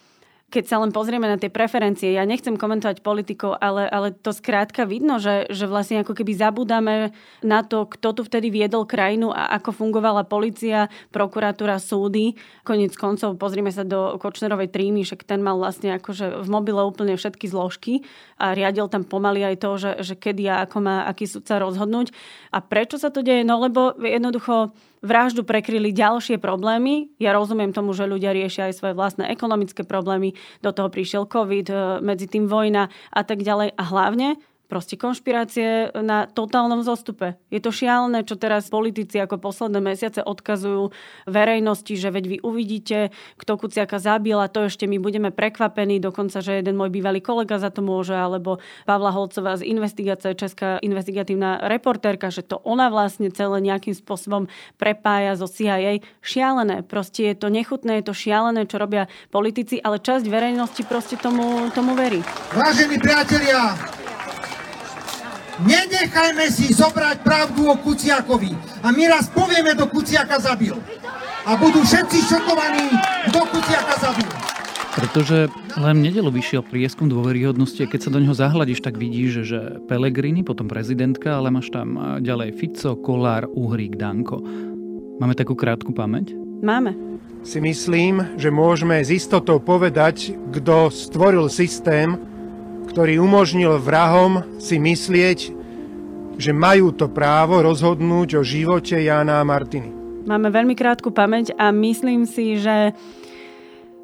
keď 0.54 0.70
sa 0.70 0.78
len 0.78 0.94
pozrieme 0.94 1.26
na 1.26 1.42
tie 1.42 1.50
preferencie, 1.50 2.14
ja 2.14 2.30
nechcem 2.30 2.54
komentovať 2.54 3.02
politikov, 3.02 3.58
ale, 3.58 3.90
ale 3.90 4.14
to 4.14 4.30
skrátka 4.30 4.86
vidno, 4.86 5.18
že, 5.18 5.50
že 5.50 5.66
vlastne 5.66 6.06
ako 6.06 6.14
keby 6.14 6.38
zabúdame 6.38 7.10
na 7.42 7.66
to, 7.66 7.90
kto 7.90 8.14
tu 8.14 8.22
vtedy 8.22 8.54
viedol 8.54 8.86
krajinu 8.86 9.34
a 9.34 9.50
ako 9.58 9.74
fungovala 9.74 10.30
policia, 10.30 10.94
prokuratúra, 11.10 11.82
súdy. 11.82 12.38
Konec 12.62 12.94
koncov 12.94 13.34
pozrieme 13.42 13.74
sa 13.74 13.82
do 13.82 14.22
Kočnerovej 14.22 14.70
trímy, 14.70 15.02
však 15.02 15.26
ten 15.26 15.42
mal 15.42 15.58
vlastne 15.58 15.98
akože 15.98 16.46
v 16.46 16.48
mobile 16.54 16.86
úplne 16.86 17.18
všetky 17.18 17.50
zložky 17.50 18.06
a 18.38 18.54
riadil 18.54 18.86
tam 18.94 19.10
pomaly 19.10 19.42
aj 19.42 19.56
to, 19.58 19.70
že, 19.82 19.92
že 20.06 20.14
kedy 20.14 20.46
a 20.54 20.70
ako 20.70 20.78
má 20.86 21.10
aký 21.10 21.26
súdca 21.26 21.58
rozhodnúť. 21.58 22.14
A 22.54 22.62
prečo 22.62 23.02
sa 23.02 23.10
to 23.10 23.26
deje? 23.26 23.42
No 23.42 23.58
lebo 23.58 23.98
jednoducho 23.98 24.78
vraždu 25.04 25.44
prekryli 25.44 25.92
ďalšie 25.92 26.40
problémy. 26.40 27.12
Ja 27.20 27.36
rozumiem 27.36 27.76
tomu, 27.76 27.92
že 27.92 28.08
ľudia 28.08 28.32
riešia 28.32 28.72
aj 28.72 28.80
svoje 28.80 28.94
vlastné 28.96 29.28
ekonomické 29.30 29.84
problémy. 29.84 30.34
Do 30.64 30.72
toho 30.72 30.88
prišiel 30.88 31.28
COVID, 31.28 31.68
e, 31.70 31.76
medzi 32.00 32.26
tým 32.32 32.48
vojna 32.48 32.88
a 33.12 33.22
tak 33.22 33.44
ďalej. 33.44 33.76
A 33.76 33.84
hlavne 33.84 34.40
proste 34.74 34.98
konšpirácie 34.98 35.94
na 36.02 36.26
totálnom 36.26 36.82
zostupe. 36.82 37.38
Je 37.54 37.62
to 37.62 37.70
šialené, 37.70 38.26
čo 38.26 38.34
teraz 38.34 38.74
politici 38.74 39.22
ako 39.22 39.38
posledné 39.38 39.78
mesiace 39.78 40.26
odkazujú 40.26 40.90
verejnosti, 41.30 41.94
že 41.94 42.10
veď 42.10 42.26
vy 42.26 42.38
uvidíte, 42.42 43.14
kto 43.38 43.62
Kuciaka 43.62 44.02
zabil 44.02 44.34
a 44.34 44.50
to 44.50 44.66
ešte 44.66 44.90
my 44.90 44.98
budeme 44.98 45.30
prekvapení, 45.30 46.02
dokonca, 46.02 46.42
že 46.42 46.58
jeden 46.58 46.74
môj 46.74 46.90
bývalý 46.90 47.22
kolega 47.22 47.62
za 47.62 47.70
to 47.70 47.86
môže, 47.86 48.18
alebo 48.18 48.58
Pavla 48.90 49.14
Holcová 49.14 49.62
z 49.62 49.70
investigácie, 49.70 50.34
Česká 50.34 50.82
investigatívna 50.82 51.62
reportérka, 51.70 52.34
že 52.34 52.42
to 52.42 52.58
ona 52.66 52.90
vlastne 52.90 53.30
celé 53.30 53.62
nejakým 53.62 53.94
spôsobom 53.94 54.50
prepája 54.82 55.38
zo 55.38 55.46
CIA. 55.46 56.02
Šialené, 56.26 56.82
proste 56.82 57.30
je 57.30 57.36
to 57.38 57.54
nechutné, 57.54 58.02
je 58.02 58.10
to 58.10 58.18
šialené, 58.18 58.66
čo 58.66 58.82
robia 58.82 59.06
politici, 59.30 59.78
ale 59.78 60.02
časť 60.02 60.26
verejnosti 60.26 60.82
proste 60.90 61.22
tomu, 61.22 61.70
tomu 61.78 61.94
verí. 61.94 62.26
Vážení 62.58 62.98
priatelia, 62.98 63.78
Nenechajme 65.62 66.50
si 66.50 66.74
zobrať 66.74 67.22
pravdu 67.22 67.70
o 67.70 67.78
Kuciakovi. 67.78 68.58
A 68.82 68.90
my 68.90 69.04
raz 69.06 69.30
povieme, 69.30 69.78
kto 69.78 69.86
Kuciaka 69.86 70.42
zabil. 70.42 70.74
A 71.46 71.54
budú 71.54 71.86
všetci 71.86 72.26
šokovaní, 72.26 72.90
kto 73.30 73.40
Kuciaka 73.54 73.94
zabil. 74.02 74.30
Pretože 74.94 75.50
len 75.78 76.06
nedelu 76.06 76.30
vyšiel 76.30 76.62
prieskum 76.62 77.10
dôveryhodnosti 77.10 77.82
a 77.82 77.90
keď 77.90 78.00
sa 78.02 78.14
do 78.14 78.22
neho 78.22 78.34
zahľadíš, 78.34 78.86
tak 78.86 78.98
vidíš, 78.98 79.46
že 79.46 79.60
Pelegrini, 79.90 80.46
potom 80.46 80.70
prezidentka, 80.70 81.38
ale 81.38 81.50
máš 81.50 81.74
tam 81.74 82.22
ďalej 82.22 82.54
Fico, 82.58 82.98
Kolár, 82.98 83.50
Uhrík, 83.50 83.98
Danko. 83.98 84.42
Máme 85.18 85.34
takú 85.34 85.58
krátku 85.58 85.94
pamäť? 85.94 86.34
Máme. 86.62 86.94
Si 87.42 87.58
myslím, 87.58 88.38
že 88.38 88.54
môžeme 88.54 89.02
s 89.02 89.10
istotou 89.10 89.58
povedať, 89.58 90.38
kto 90.54 90.94
stvoril 90.94 91.50
systém, 91.50 92.16
ktorý 92.94 93.26
umožnil 93.26 93.82
vrahom 93.82 94.62
si 94.62 94.78
myslieť, 94.78 95.40
že 96.38 96.52
majú 96.54 96.94
to 96.94 97.10
právo 97.10 97.66
rozhodnúť 97.66 98.38
o 98.38 98.46
živote 98.46 99.02
Jána 99.02 99.42
a 99.42 99.48
Martiny. 99.50 99.90
Máme 100.30 100.54
veľmi 100.54 100.78
krátku 100.78 101.10
pamäť 101.10 101.58
a 101.58 101.74
myslím 101.74 102.30
si, 102.30 102.62
že 102.62 102.94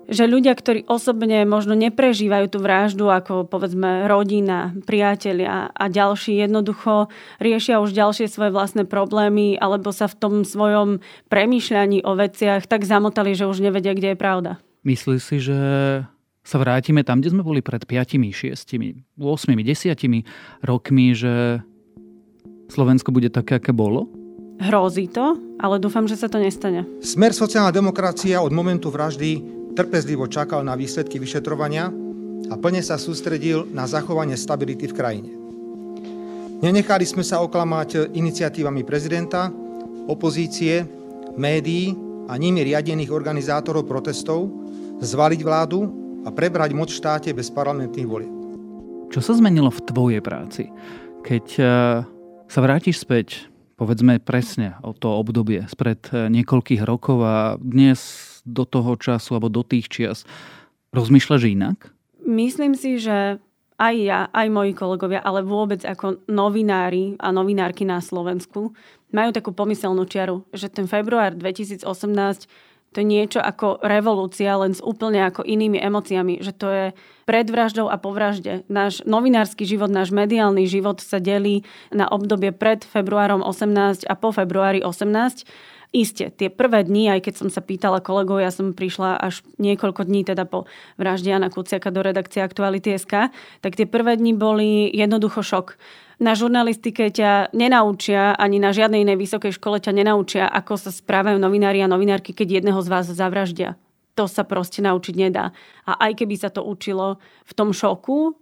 že 0.09 0.25
ľudia, 0.25 0.57
ktorí 0.57 0.89
osobne 0.89 1.45
možno 1.45 1.77
neprežívajú 1.77 2.49
tú 2.49 2.57
vraždu, 2.65 3.13
ako 3.13 3.45
povedzme 3.45 4.09
rodina, 4.09 4.73
priatelia 4.89 5.69
a 5.69 5.85
ďalší, 5.85 6.49
jednoducho 6.49 7.13
riešia 7.37 7.77
už 7.77 7.93
ďalšie 7.93 8.25
svoje 8.25 8.49
vlastné 8.49 8.89
problémy 8.89 9.53
alebo 9.61 9.93
sa 9.93 10.09
v 10.09 10.17
tom 10.17 10.33
svojom 10.41 11.05
premýšľaní 11.29 12.01
o 12.09 12.17
veciach 12.17 12.65
tak 12.65 12.89
zamotali, 12.89 13.37
že 13.37 13.45
už 13.45 13.61
nevedia, 13.61 13.93
kde 13.93 14.17
je 14.17 14.17
pravda. 14.17 14.51
Myslíš 14.81 15.21
si, 15.21 15.37
že 15.45 15.57
sa 16.49 16.57
vrátime 16.57 17.05
tam, 17.05 17.21
kde 17.21 17.37
sme 17.37 17.45
boli 17.45 17.61
pred 17.61 17.85
5, 17.85 18.17
6, 18.17 18.57
8, 19.21 19.21
10 19.21 20.65
rokmi, 20.65 21.13
že 21.13 21.61
Slovensko 22.73 23.13
bude 23.13 23.29
také, 23.29 23.61
aké 23.61 23.69
bolo? 23.69 24.09
Hrozí 24.57 25.07
to, 25.07 25.37
ale 25.61 25.77
dúfam, 25.77 26.09
že 26.09 26.17
sa 26.17 26.25
to 26.25 26.41
nestane. 26.41 26.83
Smer 27.05 27.31
sociálna 27.37 27.69
demokracia 27.69 28.41
od 28.41 28.51
momentu 28.51 28.89
vraždy 28.89 29.39
trpezlivo 29.77 30.25
čakal 30.25 30.65
na 30.65 30.73
výsledky 30.73 31.21
vyšetrovania 31.21 31.87
a 32.49 32.53
plne 32.57 32.81
sa 32.81 32.97
sústredil 32.97 33.69
na 33.69 33.85
zachovanie 33.85 34.35
stability 34.35 34.89
v 34.89 34.97
krajine. 34.97 35.31
Nenechali 36.59 37.07
sme 37.07 37.23
sa 37.23 37.39
oklamať 37.39 38.11
iniciatívami 38.11 38.83
prezidenta, 38.83 39.47
opozície, 40.11 40.83
médií 41.39 41.95
a 42.27 42.35
nimi 42.35 42.67
riadených 42.67 43.15
organizátorov 43.15 43.87
protestov 43.87 44.51
zvaliť 44.99 45.39
vládu 45.39 46.08
a 46.23 46.29
prebrať 46.31 46.75
moc 46.75 46.89
v 46.91 46.99
štáte 46.99 47.29
bez 47.31 47.47
parlamentných 47.53 48.09
volieb. 48.09 48.33
Čo 49.09 49.19
sa 49.25 49.33
zmenilo 49.33 49.73
v 49.73 49.83
tvojej 49.89 50.21
práci? 50.21 50.69
Keď 51.25 51.45
eh, 51.57 51.67
sa 52.45 52.59
vrátiš 52.59 53.01
späť, 53.01 53.49
povedzme 53.79 54.21
presne 54.21 54.77
o 54.85 54.93
to 54.93 55.09
obdobie 55.09 55.65
spred 55.71 55.99
eh, 56.11 56.27
niekoľkých 56.29 56.83
rokov 56.83 57.17
a 57.23 57.37
dnes 57.57 57.99
do 58.43 58.63
toho 58.65 58.95
času 58.95 59.37
alebo 59.37 59.49
do 59.49 59.65
tých 59.65 59.89
čias, 59.89 60.27
rozmýšľaš 60.93 61.41
inak? 61.49 61.77
Myslím 62.25 62.77
si, 62.77 63.01
že 63.01 63.41
aj 63.79 63.95
ja, 63.95 64.27
aj 64.35 64.47
moji 64.51 64.75
kolegovia, 64.75 65.23
ale 65.23 65.39
vôbec 65.39 65.79
ako 65.87 66.27
novinári 66.27 67.15
a 67.15 67.31
novinárky 67.31 67.87
na 67.87 68.03
Slovensku 68.03 68.75
majú 69.09 69.29
takú 69.31 69.55
pomyselnú 69.55 70.05
čiaru, 70.05 70.43
že 70.51 70.69
ten 70.69 70.85
február 70.85 71.33
2018 71.33 71.87
to 72.89 73.01
je 73.01 73.05
niečo 73.05 73.37
ako 73.37 73.85
revolúcia, 73.85 74.57
len 74.57 74.73
s 74.73 74.81
úplne 74.81 75.21
ako 75.29 75.45
inými 75.45 75.77
emóciami, 75.77 76.41
že 76.41 76.57
to 76.57 76.67
je 76.73 76.85
pred 77.29 77.45
vraždou 77.45 77.85
a 77.85 78.01
po 78.01 78.09
vražde. 78.09 78.65
Náš 78.65 79.05
novinársky 79.05 79.61
život, 79.61 79.93
náš 79.93 80.09
mediálny 80.09 80.65
život 80.65 80.97
sa 80.97 81.21
delí 81.21 81.61
na 81.93 82.09
obdobie 82.09 82.49
pred 82.49 82.81
februárom 82.81 83.45
18 83.45 84.09
a 84.09 84.13
po 84.17 84.33
februári 84.33 84.81
18. 84.81 85.45
Isté, 85.89 86.29
tie 86.29 86.53
prvé 86.53 86.85
dni, 86.85 87.17
aj 87.17 87.25
keď 87.25 87.33
som 87.33 87.49
sa 87.49 87.65
pýtala 87.65 87.97
kolegov, 87.97 88.37
ja 88.37 88.53
som 88.53 88.77
prišla 88.77 89.17
až 89.17 89.41
niekoľko 89.57 90.05
dní 90.05 90.21
teda 90.21 90.45
po 90.45 90.69
vražde 91.01 91.33
Jana 91.33 91.49
Kuciaka 91.49 91.89
do 91.89 92.05
redakcie 92.05 92.45
Aktuality.sk, 92.45 93.33
tak 93.33 93.71
tie 93.73 93.89
prvé 93.89 94.13
dni 94.13 94.37
boli 94.37 94.85
jednoducho 94.93 95.41
šok 95.41 95.81
na 96.19 96.35
žurnalistike 96.35 97.09
ťa 97.09 97.55
nenaučia, 97.55 98.35
ani 98.35 98.59
na 98.59 98.75
žiadnej 98.75 99.07
inej 99.07 99.17
vysokej 99.17 99.55
škole 99.55 99.79
ťa 99.79 99.95
nenaučia, 99.95 100.45
ako 100.45 100.75
sa 100.75 100.91
správajú 100.91 101.39
novinári 101.39 101.79
a 101.79 101.89
novinárky, 101.89 102.35
keď 102.35 102.61
jedného 102.61 102.79
z 102.83 102.91
vás 102.91 103.07
zavraždia. 103.07 103.79
To 104.19 104.27
sa 104.27 104.43
proste 104.43 104.83
naučiť 104.83 105.15
nedá. 105.15 105.55
A 105.87 105.95
aj 106.11 106.19
keby 106.21 106.35
sa 106.35 106.51
to 106.51 106.61
učilo 106.67 107.23
v 107.47 107.51
tom 107.55 107.71
šoku 107.71 108.35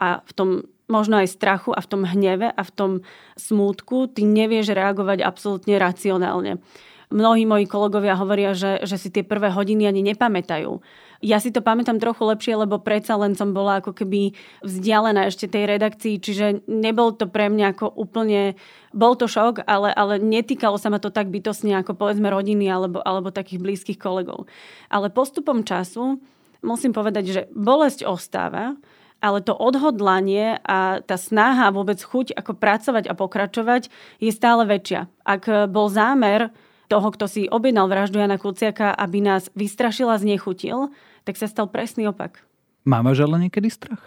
a 0.00 0.24
v 0.24 0.32
tom 0.32 0.48
možno 0.88 1.20
aj 1.20 1.28
strachu 1.28 1.76
a 1.76 1.84
v 1.84 1.90
tom 1.92 2.02
hneve 2.08 2.48
a 2.48 2.62
v 2.64 2.72
tom 2.72 2.92
smútku 3.36 4.08
ty 4.08 4.24
nevieš 4.24 4.72
reagovať 4.72 5.20
absolútne 5.20 5.76
racionálne. 5.76 6.64
Mnohí 7.08 7.48
moji 7.48 7.64
kolegovia 7.64 8.20
hovoria, 8.20 8.52
že, 8.52 8.84
že 8.84 9.00
si 9.00 9.08
tie 9.08 9.24
prvé 9.24 9.48
hodiny 9.48 9.88
ani 9.88 10.04
nepamätajú. 10.12 10.84
Ja 11.24 11.40
si 11.40 11.50
to 11.50 11.64
pamätám 11.64 11.98
trochu 11.98 12.20
lepšie, 12.28 12.54
lebo 12.62 12.78
predsa 12.78 13.16
len 13.18 13.32
som 13.32 13.56
bola 13.56 13.80
ako 13.80 13.96
keby 13.96 14.36
vzdialená 14.62 15.26
ešte 15.26 15.50
tej 15.50 15.66
redakcii, 15.66 16.20
čiže 16.20 16.68
nebol 16.68 17.16
to 17.16 17.26
pre 17.26 17.48
mňa 17.48 17.74
ako 17.74 17.90
úplne, 17.96 18.54
bol 18.92 19.16
to 19.16 19.24
šok, 19.26 19.66
ale, 19.66 19.90
ale 19.90 20.20
netýkalo 20.20 20.76
sa 20.76 20.92
ma 20.92 21.00
to 21.00 21.08
tak 21.08 21.32
bytosne 21.32 21.74
ako 21.80 21.96
povedzme 21.96 22.28
rodiny 22.28 22.70
alebo, 22.70 23.00
alebo 23.02 23.34
takých 23.34 23.58
blízkych 23.58 23.98
kolegov. 23.98 24.46
Ale 24.92 25.10
postupom 25.10 25.66
času 25.66 26.20
musím 26.60 26.92
povedať, 26.94 27.24
že 27.24 27.42
bolesť 27.56 28.04
ostáva, 28.04 28.76
ale 29.18 29.42
to 29.42 29.56
odhodlanie 29.56 30.62
a 30.62 31.02
tá 31.02 31.18
snaha 31.18 31.74
vôbec 31.74 31.98
chuť 31.98 32.38
ako 32.38 32.54
pracovať 32.54 33.10
a 33.10 33.18
pokračovať 33.18 33.90
je 34.22 34.30
stále 34.30 34.62
väčšia. 34.62 35.10
Ak 35.26 35.50
bol 35.72 35.90
zámer 35.90 36.54
toho, 36.88 37.12
kto 37.12 37.28
si 37.28 37.46
objednal 37.46 37.86
vraždu 37.86 38.18
Jana 38.18 38.40
Kuciaka, 38.40 38.96
aby 38.96 39.20
nás 39.20 39.52
vystrašil 39.52 40.08
a 40.08 40.16
znechutil, 40.16 40.88
tak 41.28 41.36
sa 41.36 41.44
stal 41.44 41.68
presný 41.68 42.08
opak. 42.08 42.40
Mávaš 42.88 43.28
ale 43.28 43.46
niekedy 43.46 43.68
strach? 43.68 44.00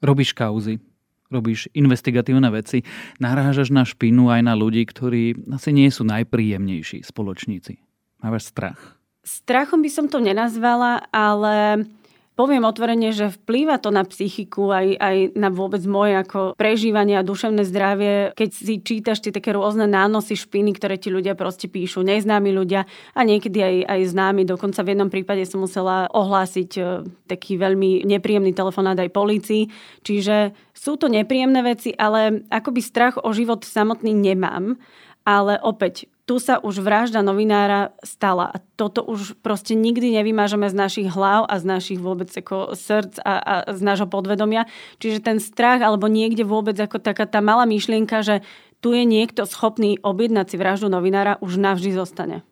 Robíš 0.00 0.32
kauzy, 0.32 0.80
robíš 1.28 1.68
investigatívne 1.76 2.48
veci, 2.48 2.88
narážaš 3.20 3.68
na 3.68 3.84
špinu 3.84 4.32
aj 4.32 4.40
na 4.40 4.56
ľudí, 4.56 4.88
ktorí 4.88 5.36
asi 5.52 5.70
nie 5.76 5.92
sú 5.92 6.08
najpríjemnejší 6.08 7.04
spoločníci. 7.04 7.76
Mávaš 8.24 8.48
strach? 8.48 8.96
Strachom 9.28 9.84
by 9.84 9.90
som 9.92 10.06
to 10.08 10.24
nenazvala, 10.24 11.04
ale 11.12 11.84
poviem 12.38 12.62
otvorene, 12.62 13.10
že 13.10 13.34
vplýva 13.34 13.82
to 13.82 13.90
na 13.90 14.06
psychiku, 14.06 14.70
aj, 14.70 14.94
aj 14.94 15.16
na 15.34 15.50
vôbec 15.50 15.82
moje 15.90 16.14
ako 16.14 16.54
prežívanie 16.54 17.18
a 17.18 17.26
duševné 17.26 17.66
zdravie, 17.66 18.30
keď 18.38 18.50
si 18.54 18.78
čítaš 18.78 19.26
tie 19.26 19.34
také 19.34 19.50
rôzne 19.50 19.90
nánosy 19.90 20.38
špiny, 20.38 20.78
ktoré 20.78 21.02
ti 21.02 21.10
ľudia 21.10 21.34
proste 21.34 21.66
píšu, 21.66 22.06
neznámi 22.06 22.54
ľudia 22.54 22.86
a 23.18 23.20
niekedy 23.26 23.58
aj, 23.58 23.76
aj 23.90 24.00
známi. 24.14 24.46
Dokonca 24.46 24.86
v 24.86 24.94
jednom 24.94 25.10
prípade 25.10 25.42
som 25.50 25.66
musela 25.66 26.06
ohlásiť 26.14 26.70
e, 26.78 26.82
taký 27.26 27.58
veľmi 27.58 28.06
nepríjemný 28.06 28.54
telefonát 28.54 28.94
aj 29.02 29.10
policii. 29.10 29.66
Čiže 30.06 30.54
sú 30.70 30.94
to 30.94 31.10
nepríjemné 31.10 31.58
veci, 31.66 31.90
ale 31.98 32.46
akoby 32.54 32.78
strach 32.78 33.18
o 33.18 33.34
život 33.34 33.66
samotný 33.66 34.14
nemám. 34.14 34.78
Ale 35.26 35.58
opäť, 35.58 36.06
tu 36.28 36.36
sa 36.36 36.60
už 36.60 36.84
vražda 36.84 37.24
novinára 37.24 37.96
stala. 38.04 38.52
A 38.52 38.60
toto 38.76 39.00
už 39.00 39.40
proste 39.40 39.72
nikdy 39.72 40.12
nevymážeme 40.20 40.68
z 40.68 40.76
našich 40.76 41.08
hlav 41.08 41.48
a 41.48 41.56
z 41.56 41.64
našich 41.64 41.96
vôbec 41.96 42.28
ako 42.28 42.76
srdc 42.76 43.24
a, 43.24 43.32
a 43.40 43.54
z 43.72 43.80
nášho 43.80 44.04
podvedomia. 44.04 44.68
Čiže 45.00 45.24
ten 45.24 45.40
strach 45.40 45.80
alebo 45.80 46.04
niekde 46.04 46.44
vôbec 46.44 46.76
ako 46.76 47.00
taká 47.00 47.24
tá 47.24 47.40
malá 47.40 47.64
myšlienka, 47.64 48.20
že 48.20 48.44
tu 48.84 48.92
je 48.92 49.08
niekto 49.08 49.48
schopný 49.48 49.96
objednať 50.04 50.52
si 50.52 50.56
vraždu 50.60 50.92
novinára, 50.92 51.40
už 51.40 51.56
navždy 51.56 51.96
zostane. 51.96 52.44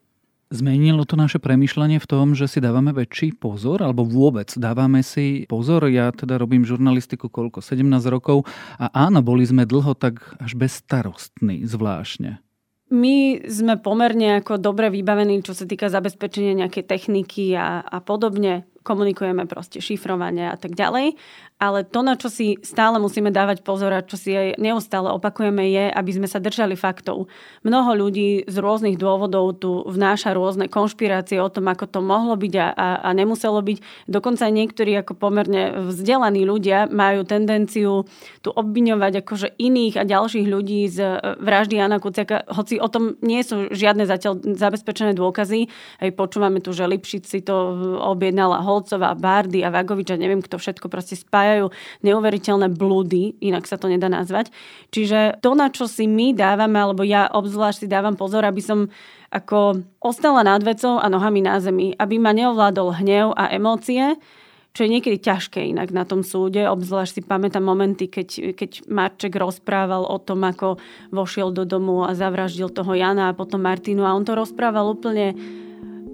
Zmenilo 0.47 1.03
to 1.03 1.19
naše 1.19 1.43
premyšľanie 1.43 1.99
v 1.99 2.07
tom, 2.07 2.39
že 2.39 2.47
si 2.47 2.63
dávame 2.63 2.95
väčší 2.95 3.35
pozor, 3.35 3.83
alebo 3.83 4.07
vôbec 4.07 4.47
dávame 4.55 5.03
si 5.03 5.43
pozor. 5.51 5.91
Ja 5.91 6.15
teda 6.15 6.39
robím 6.39 6.63
žurnalistiku 6.63 7.27
koľko? 7.27 7.59
17 7.59 7.83
rokov 8.07 8.47
a 8.79 8.87
áno, 8.95 9.27
boli 9.27 9.43
sme 9.43 9.67
dlho 9.67 9.99
tak 9.99 10.23
až 10.39 10.55
bezstarostní 10.55 11.67
zvláštne. 11.67 12.46
My 12.87 13.43
sme 13.51 13.83
pomerne 13.83 14.39
ako 14.39 14.63
dobre 14.63 14.95
vybavení, 14.95 15.43
čo 15.43 15.59
sa 15.59 15.67
týka 15.67 15.91
zabezpečenia 15.91 16.55
nejakej 16.55 16.87
techniky 16.87 17.51
a, 17.59 17.83
a 17.83 17.99
podobne 17.99 18.63
komunikujeme 18.87 19.51
proste 19.51 19.83
šifrovanie 19.83 20.47
a 20.47 20.55
tak 20.55 20.79
ďalej. 20.79 21.19
Ale 21.57 21.89
to, 21.89 22.05
na 22.05 22.21
čo 22.21 22.29
si 22.29 22.61
stále 22.61 23.01
musíme 23.01 23.33
dávať 23.33 23.65
pozor 23.65 23.89
a 23.89 24.05
čo 24.05 24.21
si 24.21 24.37
aj 24.37 24.61
neustále 24.61 25.09
opakujeme, 25.09 25.65
je, 25.73 25.89
aby 25.89 26.11
sme 26.13 26.29
sa 26.29 26.37
držali 26.37 26.77
faktov. 26.77 27.33
Mnoho 27.65 27.97
ľudí 27.97 28.45
z 28.45 28.57
rôznych 28.61 29.01
dôvodov 29.01 29.57
tu 29.57 29.81
vnáša 29.89 30.37
rôzne 30.37 30.69
konšpirácie 30.69 31.41
o 31.41 31.49
tom, 31.49 31.73
ako 31.73 31.89
to 31.89 32.05
mohlo 32.05 32.37
byť 32.37 32.55
a, 32.61 32.67
a, 32.77 32.89
a 33.09 33.11
nemuselo 33.17 33.65
byť. 33.65 34.05
Dokonca 34.05 34.45
aj 34.45 34.53
niektorí 34.53 35.01
ako 35.01 35.17
pomerne 35.17 35.89
vzdelaní 35.89 36.45
ľudia 36.45 36.93
majú 36.93 37.25
tendenciu 37.25 38.05
tu 38.45 38.53
obviňovať 38.53 39.25
akože 39.25 39.49
iných 39.57 39.97
a 39.97 40.05
ďalších 40.05 40.45
ľudí 40.45 40.93
z 40.93 40.99
e, 41.01 41.41
vraždy 41.41 41.81
Jana 41.81 41.97
Kuciaka, 42.05 42.53
hoci 42.53 42.77
o 42.77 42.89
tom 42.93 43.17
nie 43.25 43.41
sú 43.41 43.73
žiadne 43.73 44.05
zatiaľ 44.05 44.45
zabezpečené 44.45 45.17
dôkazy. 45.17 45.73
Aj 46.05 46.11
počúvame 46.13 46.61
tu, 46.61 46.77
že 46.77 46.85
Lipšic 46.85 47.25
si 47.25 47.41
to 47.41 47.57
objednala 48.05 48.61
Holcová, 48.77 49.17
Bardy 49.17 49.65
a 49.65 49.73
Vagovič 49.73 50.13
a 50.13 50.21
neviem 50.21 50.45
kto 50.45 50.61
všetko 50.61 50.93
proste 50.93 51.17
spájajú 51.17 51.73
neuveriteľné 52.05 52.69
blúdy, 52.77 53.41
inak 53.41 53.65
sa 53.65 53.81
to 53.81 53.89
nedá 53.89 54.13
nazvať. 54.13 54.53
Čiže 54.93 55.41
to, 55.41 55.57
na 55.57 55.73
čo 55.73 55.89
si 55.89 56.05
my 56.05 56.37
dávame, 56.37 56.77
alebo 56.77 57.01
ja 57.01 57.33
obzvlášť 57.33 57.85
si 57.85 57.89
dávam 57.89 58.15
pozor, 58.15 58.45
aby 58.45 58.61
som 58.61 58.93
ako 59.33 59.83
ostala 60.05 60.45
nad 60.45 60.61
vecou 60.61 61.01
a 61.01 61.09
nohami 61.09 61.41
na 61.41 61.59
zemi, 61.59 61.97
aby 61.97 62.21
ma 62.21 62.37
neovládol 62.37 63.01
hnev 63.03 63.33
a 63.35 63.51
emócie, 63.51 64.15
čo 64.77 64.85
je 64.85 64.93
niekedy 64.93 65.17
ťažké 65.17 65.73
inak 65.73 65.89
na 65.89 66.05
tom 66.05 66.21
súde. 66.21 66.61
Obzvlášť 66.69 67.13
si 67.17 67.23
pamätám 67.25 67.65
momenty, 67.65 68.13
keď, 68.13 68.53
keď 68.53 68.85
Marček 68.93 69.33
rozprával 69.33 70.05
o 70.05 70.21
tom, 70.21 70.45
ako 70.45 70.77
vošiel 71.09 71.49
do 71.49 71.65
domu 71.65 72.05
a 72.05 72.13
zavraždil 72.13 72.69
toho 72.69 72.93
Jana 72.93 73.33
a 73.33 73.37
potom 73.37 73.65
Martinu 73.65 74.05
a 74.05 74.13
on 74.13 74.29
to 74.29 74.37
rozprával 74.37 74.93
úplne 74.93 75.33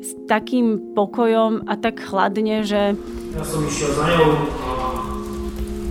s 0.02 0.18
takým 0.26 0.94
pokojom 0.98 1.62
a 1.70 1.78
tak 1.78 2.02
chladne, 2.02 2.66
že... 2.66 2.98
Ja 3.32 3.44
som 3.46 3.62
išiel 3.62 3.94
za 3.94 4.04
ňou 4.10 4.30
a 4.34 4.70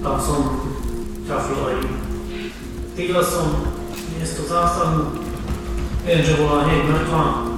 tam 0.04 0.16
som 0.20 0.40
trafil 1.24 1.58
aj. 1.64 1.76
Videl 3.00 3.24
som 3.24 3.72
miesto 4.20 4.44
zásahu, 4.44 5.16
viem, 6.04 6.22
že 6.22 6.36
bola 6.36 6.68
hneď 6.68 6.82
mŕtva, 6.86 7.51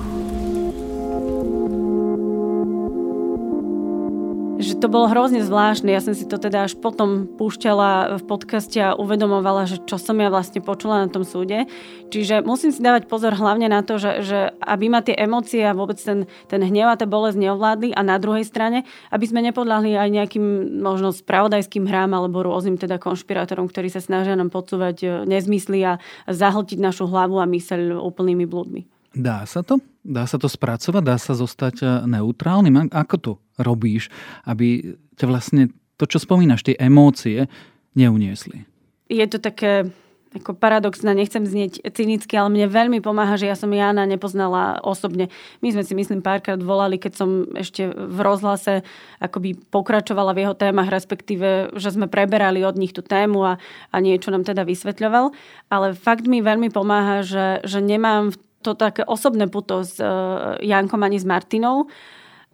to 4.83 4.91
bolo 4.91 5.07
hrozne 5.07 5.39
zvláštne. 5.39 5.95
Ja 5.95 6.03
som 6.03 6.11
si 6.11 6.27
to 6.27 6.35
teda 6.35 6.67
až 6.67 6.75
potom 6.75 7.23
púšťala 7.39 8.19
v 8.19 8.23
podcaste 8.27 8.75
a 8.83 8.99
uvedomovala, 8.99 9.63
že 9.63 9.79
čo 9.79 9.95
som 9.95 10.19
ja 10.19 10.27
vlastne 10.27 10.59
počula 10.59 11.07
na 11.07 11.07
tom 11.07 11.23
súde. 11.23 11.71
Čiže 12.11 12.43
musím 12.43 12.75
si 12.75 12.83
dávať 12.83 13.07
pozor 13.07 13.31
hlavne 13.31 13.71
na 13.71 13.79
to, 13.79 13.95
že, 13.95 14.27
že 14.27 14.39
aby 14.59 14.91
ma 14.91 14.99
tie 14.99 15.15
emócie 15.15 15.63
a 15.63 15.71
vôbec 15.71 15.95
ten, 15.95 16.27
ten 16.51 16.59
hnev 16.59 16.91
a 16.91 16.99
tá 16.99 17.07
bolesť 17.07 17.39
neovládli 17.39 17.95
a 17.95 18.03
na 18.03 18.19
druhej 18.19 18.43
strane, 18.43 18.83
aby 19.07 19.23
sme 19.23 19.39
nepodľahli 19.47 19.95
aj 19.95 20.09
nejakým 20.11 20.45
možno 20.83 21.15
spravodajským 21.15 21.87
hrám 21.87 22.11
alebo 22.11 22.43
rôznym 22.43 22.75
teda 22.75 22.99
konšpirátorom, 22.99 23.71
ktorí 23.71 23.87
sa 23.87 24.03
snažia 24.03 24.35
nám 24.35 24.51
podsúvať 24.51 24.97
e, 24.99 25.07
nezmysly 25.23 25.79
a 25.87 26.03
zahltiť 26.27 26.75
našu 26.75 27.07
hlavu 27.07 27.39
a 27.39 27.47
myseľ 27.47 28.03
úplnými 28.03 28.43
blúdmi. 28.43 28.92
Dá 29.13 29.45
sa 29.45 29.61
to? 29.61 29.77
Dá 30.01 30.25
sa 30.25 30.41
to 30.41 30.49
spracovať? 30.49 31.03
Dá 31.05 31.17
sa 31.21 31.37
zostať 31.37 31.75
e, 31.79 31.85
neutrálnym? 32.09 32.89
Ako 32.89 33.15
to 33.21 33.31
robíš, 33.61 34.09
aby 34.43 34.97
ťa 35.15 35.25
vlastne 35.29 35.69
to, 36.01 36.09
čo 36.09 36.17
spomínaš, 36.17 36.65
tie 36.65 36.75
emócie 36.81 37.45
neuniesli? 37.93 38.65
Je 39.07 39.25
to 39.29 39.37
také 39.37 39.93
ako 40.33 40.57
paradoxná, 40.57 41.13
nechcem 41.13 41.45
znieť 41.45 41.85
cynicky, 41.93 42.33
ale 42.33 42.49
mne 42.49 42.65
veľmi 42.65 42.99
pomáha, 43.05 43.37
že 43.37 43.45
ja 43.45 43.53
som 43.53 43.69
Jana 43.69 44.09
nepoznala 44.09 44.81
osobne. 44.81 45.29
My 45.61 45.69
sme 45.69 45.85
si, 45.85 45.93
myslím, 45.93 46.25
párkrát 46.25 46.57
volali, 46.57 46.97
keď 46.97 47.13
som 47.13 47.29
ešte 47.53 47.85
v 47.93 48.19
rozhlase 48.19 48.81
akoby 49.21 49.53
pokračovala 49.69 50.33
v 50.33 50.41
jeho 50.45 50.55
témach, 50.57 50.89
respektíve, 50.89 51.77
že 51.77 51.93
sme 51.93 52.09
preberali 52.09 52.65
od 52.65 52.73
nich 52.81 52.97
tú 52.97 53.05
tému 53.05 53.45
a, 53.45 53.53
a 53.93 53.97
niečo 54.01 54.33
nám 54.33 54.41
teda 54.41 54.65
vysvetľoval. 54.65 55.29
Ale 55.69 55.93
fakt 55.93 56.25
mi 56.25 56.41
veľmi 56.41 56.73
pomáha, 56.73 57.21
že, 57.21 57.61
že 57.61 57.77
nemám 57.77 58.33
to 58.63 58.79
také 58.79 59.03
osobné 59.03 59.51
puto 59.51 59.83
s 59.83 59.99
uh, 59.99 60.55
Jankom 60.63 61.03
ani 61.03 61.19
s 61.19 61.27
Martinou. 61.27 61.91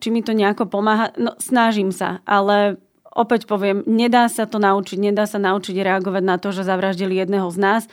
Či 0.02 0.10
mi 0.10 0.26
to 0.26 0.34
nejako 0.34 0.65
pomáha? 0.65 1.13
No, 1.22 1.38
snažím 1.38 1.93
sa, 1.93 2.26
ale 2.26 2.82
opäť 3.13 3.45
poviem, 3.45 3.86
nedá 3.86 4.26
sa 4.32 4.50
to 4.50 4.58
naučiť, 4.58 4.98
nedá 4.98 5.30
sa 5.30 5.38
naučiť 5.38 5.76
reagovať 5.76 6.24
na 6.24 6.41
to, 6.41 6.50
že 6.56 6.65
zavraždili 6.65 7.19
jedného 7.19 7.52
z 7.52 7.58
nás, 7.60 7.84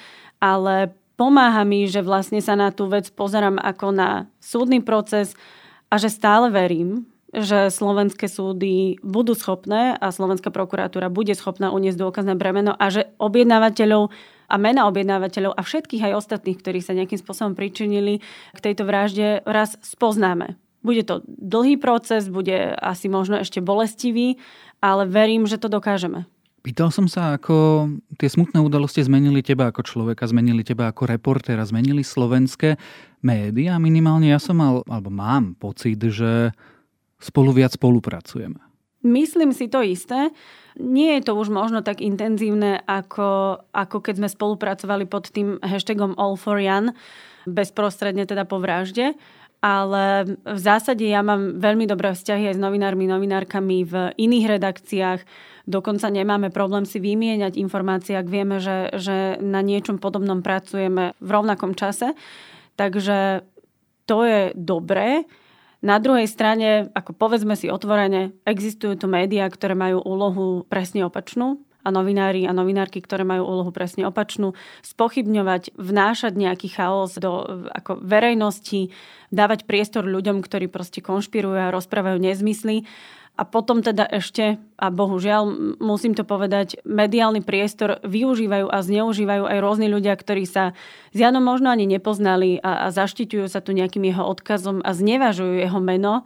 ale 0.41 0.95
pomáha 1.19 1.65
mi, 1.67 1.89
že 1.89 2.05
vlastne 2.05 2.39
sa 2.45 2.55
na 2.55 2.71
tú 2.71 2.87
vec 2.87 3.11
pozerám 3.11 3.59
ako 3.59 3.91
na 3.91 4.31
súdny 4.39 4.85
proces 4.85 5.35
a 5.91 5.99
že 5.99 6.13
stále 6.13 6.53
verím, 6.53 7.09
že 7.35 7.73
slovenské 7.73 8.31
súdy 8.31 9.03
budú 9.03 9.35
schopné 9.35 9.99
a 9.99 10.07
slovenská 10.09 10.55
prokuratúra 10.55 11.11
bude 11.11 11.35
schopná 11.35 11.75
uniesť 11.75 11.99
dôkazné 11.99 12.39
bremeno 12.39 12.73
a 12.77 12.87
že 12.93 13.11
objednávateľov 13.19 14.13
a 14.47 14.55
mena 14.57 14.87
objednávateľov 14.91 15.55
a 15.55 15.63
všetkých 15.63 16.11
aj 16.11 16.17
ostatných, 16.19 16.59
ktorí 16.59 16.79
sa 16.83 16.95
nejakým 16.95 17.19
spôsobom 17.19 17.59
pričinili 17.59 18.23
k 18.55 18.59
tejto 18.63 18.87
vražde, 18.87 19.43
raz 19.47 19.79
spoznáme. 19.83 20.59
Bude 20.87 21.03
to 21.03 21.27
dlhý 21.27 21.77
proces, 21.83 22.31
bude 22.31 22.79
asi 22.79 23.11
možno 23.11 23.43
ešte 23.43 23.59
bolestivý, 23.59 24.39
ale 24.79 25.07
verím, 25.07 25.51
že 25.51 25.59
to 25.59 25.67
dokážeme. 25.67 26.31
Pýtal 26.67 26.91
som 26.91 27.07
sa, 27.07 27.39
ako 27.39 27.87
tie 28.19 28.27
smutné 28.27 28.59
udalosti 28.59 28.99
zmenili 28.99 29.39
teba 29.39 29.71
ako 29.71 29.87
človeka, 29.87 30.27
zmenili 30.27 30.67
teba 30.67 30.91
ako 30.91 31.07
reportéra, 31.07 31.63
zmenili 31.63 32.03
slovenské 32.03 32.75
médiá. 33.23 33.79
Minimálne 33.79 34.35
ja 34.35 34.43
som 34.43 34.59
mal, 34.59 34.83
alebo 34.91 35.07
mám 35.07 35.55
pocit, 35.55 36.03
že 36.03 36.51
spolu 37.23 37.55
viac 37.55 37.71
spolupracujeme. 37.71 38.66
Myslím 39.05 39.53
si 39.53 39.69
to 39.69 39.85
isté. 39.85 40.31
Nie 40.77 41.21
je 41.21 41.33
to 41.33 41.33
už 41.37 41.49
možno 41.49 41.81
tak 41.81 42.05
intenzívne, 42.05 42.85
ako, 42.85 43.61
ako 43.73 43.97
keď 44.05 44.15
sme 44.21 44.29
spolupracovali 44.29 45.05
pod 45.09 45.33
tým 45.33 45.57
hashtagom 45.65 46.13
All 46.21 46.37
for 46.37 46.61
Jan, 46.61 46.93
bezprostredne 47.49 48.29
teda 48.29 48.45
po 48.45 48.61
vražde. 48.61 49.17
Ale 49.65 50.37
v 50.45 50.61
zásade 50.61 51.03
ja 51.09 51.25
mám 51.25 51.57
veľmi 51.59 51.89
dobré 51.89 52.13
vzťahy 52.13 52.53
aj 52.53 52.55
s 52.55 52.61
novinármi, 52.61 53.09
novinárkami 53.09 53.89
v 53.89 53.95
iných 54.21 54.47
redakciách. 54.61 55.21
Dokonca 55.65 56.13
nemáme 56.13 56.53
problém 56.53 56.85
si 56.85 57.01
vymieňať 57.01 57.57
informácie, 57.57 58.15
ak 58.15 58.29
vieme, 58.29 58.61
že, 58.61 58.93
že 58.95 59.41
na 59.41 59.65
niečom 59.65 59.97
podobnom 59.97 60.45
pracujeme 60.45 61.17
v 61.19 61.29
rovnakom 61.33 61.73
čase. 61.73 62.13
Takže 62.77 63.43
to 64.05 64.19
je 64.29 64.53
dobré. 64.55 65.25
Na 65.87 66.03
druhej 66.03 66.27
strane, 66.27 66.91
ako 66.99 67.15
povedzme 67.15 67.55
si 67.55 67.71
otvorene, 67.71 68.35
existujú 68.43 68.99
tu 68.99 69.07
médiá, 69.07 69.47
ktoré 69.47 69.79
majú 69.79 70.03
úlohu 70.03 70.67
presne 70.67 71.07
opačnú 71.07 71.63
a 71.87 71.95
novinári 71.95 72.43
a 72.43 72.51
novinárky, 72.51 72.99
ktoré 72.99 73.23
majú 73.23 73.47
úlohu 73.47 73.71
presne 73.71 74.03
opačnú, 74.03 74.59
spochybňovať, 74.83 75.79
vnášať 75.79 76.35
nejaký 76.35 76.75
chaos 76.75 77.15
do 77.15 77.63
ako 77.71 78.03
verejnosti, 78.03 78.91
dávať 79.31 79.71
priestor 79.71 80.11
ľuďom, 80.11 80.43
ktorí 80.43 80.67
proste 80.67 80.99
konšpirujú 80.99 81.55
a 81.55 81.71
rozprávajú 81.71 82.19
nezmysly. 82.19 82.83
A 83.37 83.45
potom 83.45 83.85
teda 83.85 84.09
ešte, 84.09 84.57
a 84.81 84.89
bohužiaľ 84.89 85.77
musím 85.77 86.17
to 86.17 86.25
povedať, 86.25 86.81
mediálny 86.89 87.45
priestor 87.45 88.01
využívajú 88.01 88.73
a 88.73 88.81
zneužívajú 88.81 89.45
aj 89.45 89.59
rôzni 89.61 89.93
ľudia, 89.93 90.17
ktorí 90.17 90.49
sa 90.49 90.73
s 91.13 91.17
Janom 91.21 91.45
možno 91.45 91.69
ani 91.69 91.85
nepoznali 91.85 92.57
a, 92.65 92.89
a 92.89 92.95
zaštiťujú 92.97 93.45
sa 93.53 93.61
tu 93.61 93.77
nejakým 93.77 94.09
jeho 94.09 94.25
odkazom 94.25 94.81
a 94.81 94.97
znevažujú 94.97 95.53
jeho 95.61 95.81
meno 95.85 96.25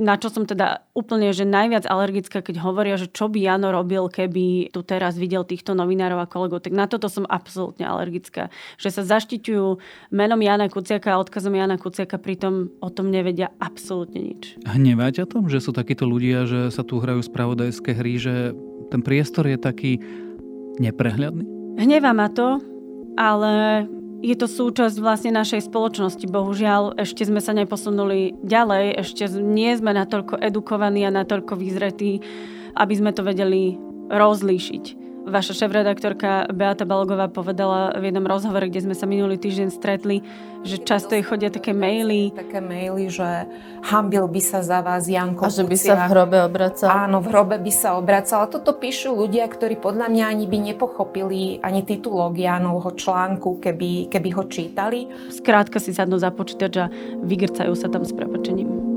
na 0.00 0.16
čo 0.16 0.32
som 0.32 0.48
teda 0.48 0.82
úplne 0.96 1.30
že 1.30 1.44
najviac 1.44 1.84
alergická, 1.86 2.40
keď 2.40 2.64
hovoria, 2.64 2.96
že 2.96 3.12
čo 3.12 3.28
by 3.28 3.38
Jano 3.38 3.70
robil, 3.70 4.08
keby 4.08 4.72
tu 4.72 4.80
teraz 4.80 5.20
videl 5.20 5.44
týchto 5.44 5.76
novinárov 5.76 6.18
a 6.18 6.26
kolegov, 6.26 6.64
tak 6.64 6.72
na 6.74 6.88
toto 6.88 7.06
som 7.12 7.28
absolútne 7.28 7.84
alergická. 7.84 8.48
Že 8.80 8.88
sa 8.90 9.02
zaštiťujú 9.16 9.66
menom 10.10 10.40
Jana 10.40 10.72
Kuciaka 10.72 11.14
a 11.14 11.20
odkazom 11.20 11.54
Jana 11.54 11.76
Kuciaka, 11.76 12.16
pritom 12.16 12.72
o 12.80 12.88
tom 12.88 13.12
nevedia 13.12 13.52
absolútne 13.60 14.24
nič. 14.24 14.56
Hneváte 14.64 15.22
o 15.22 15.30
tom, 15.30 15.46
že 15.46 15.60
sú 15.60 15.76
takíto 15.76 16.08
ľudia, 16.08 16.48
že 16.48 16.72
sa 16.72 16.82
tu 16.82 16.98
hrajú 16.98 17.20
spravodajské 17.20 17.92
hry, 17.92 18.16
že 18.16 18.34
ten 18.88 19.04
priestor 19.04 19.46
je 19.46 19.60
taký 19.60 19.92
neprehľadný? 20.80 21.44
Hnevá 21.78 22.16
ma 22.16 22.32
to, 22.32 22.58
ale 23.14 23.84
je 24.20 24.36
to 24.36 24.44
súčasť 24.44 25.00
vlastne 25.00 25.32
našej 25.32 25.72
spoločnosti. 25.72 26.28
Bohužiaľ, 26.28 27.00
ešte 27.00 27.24
sme 27.24 27.40
sa 27.40 27.56
neposunuli 27.56 28.36
ďalej, 28.44 29.00
ešte 29.00 29.24
nie 29.40 29.72
sme 29.72 29.96
natoľko 29.96 30.36
edukovaní 30.36 31.08
a 31.08 31.14
natoľko 31.14 31.56
vyzretí, 31.56 32.20
aby 32.76 32.94
sme 32.94 33.16
to 33.16 33.24
vedeli 33.24 33.80
rozlíšiť. 34.12 34.99
Vaša 35.20 35.52
šéf-redaktorka 35.52 36.48
Beata 36.48 36.88
Balogová 36.88 37.28
povedala 37.28 37.92
v 37.92 38.08
jednom 38.08 38.24
rozhovore, 38.24 38.64
kde 38.66 38.88
sme 38.88 38.96
sa 38.96 39.04
minulý 39.04 39.36
týždeň 39.36 39.68
stretli, 39.68 40.24
že 40.64 40.80
často 40.80 41.12
jej 41.12 41.20
chodia 41.20 41.52
také 41.52 41.76
maily. 41.76 42.32
Také 42.32 42.58
maily, 42.58 43.12
že 43.12 43.44
hambil 43.84 44.24
by 44.26 44.40
sa 44.40 44.64
za 44.64 44.80
vás 44.80 45.06
Janko 45.06 45.44
A 45.44 45.52
že 45.52 45.68
by 45.68 45.76
sa 45.76 46.08
v 46.08 46.12
hrobe 46.12 46.38
obracal. 46.40 46.88
Áno, 46.88 47.20
v 47.20 47.30
hrobe 47.30 47.60
by 47.60 47.72
sa 47.72 48.00
obracal. 48.00 48.48
A 48.48 48.50
toto 48.50 48.74
píšu 48.74 49.12
ľudia, 49.12 49.44
ktorí 49.44 49.76
podľa 49.76 50.08
mňa 50.08 50.24
ani 50.24 50.44
by 50.48 50.58
nepochopili 50.72 51.60
ani 51.60 51.84
titulok 51.84 52.40
Janovho 52.40 52.90
článku, 52.96 53.60
keby, 53.60 54.08
keby 54.08 54.28
ho 54.34 54.44
čítali. 54.48 55.04
Skrátka 55.28 55.78
si 55.78 55.92
sadnú 55.92 56.16
za 56.16 56.32
počítač 56.32 56.74
a 56.80 56.90
vygrcajú 57.22 57.76
sa 57.76 57.92
tam 57.92 58.02
s 58.02 58.16
prepačením. 58.16 58.89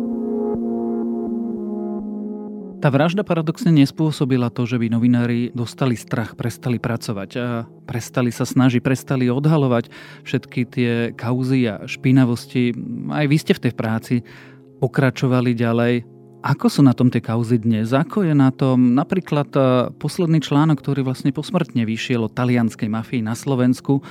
Tá 2.84 2.92
vražda 2.92 3.24
paradoxne 3.24 3.72
nespôsobila 3.72 4.52
to, 4.52 4.68
že 4.68 4.76
by 4.76 4.92
novinári 4.92 5.56
dostali 5.56 5.96
strach, 5.96 6.36
prestali 6.36 6.84
pracovať 6.84 7.30
a 7.40 7.64
prestali 7.88 8.28
sa 8.28 8.44
snažiť, 8.44 8.84
prestali 8.84 9.32
odhalovať 9.32 9.88
všetky 10.28 10.62
tie 10.68 10.92
kauzy 11.16 11.64
a 11.72 11.88
špinavosti. 11.88 12.76
Aj 13.08 13.24
vy 13.24 13.40
ste 13.40 13.56
v 13.56 13.64
tej 13.64 13.74
práci 13.80 14.16
pokračovali 14.84 15.56
ďalej. 15.56 16.04
Ako 16.44 16.68
sú 16.68 16.84
na 16.84 16.92
tom 16.92 17.08
tie 17.08 17.24
kauzy 17.24 17.56
dnes? 17.56 17.96
Ako 17.96 18.28
je 18.28 18.36
na 18.36 18.52
tom 18.52 19.00
napríklad 19.00 19.48
posledný 19.96 20.44
článok, 20.44 20.84
ktorý 20.84 21.08
vlastne 21.08 21.32
posmrtne 21.32 21.88
vyšiel 21.88 22.28
o 22.28 22.34
talianskej 22.36 22.92
mafii 22.92 23.24
na 23.24 23.32
Slovensku? 23.32 24.04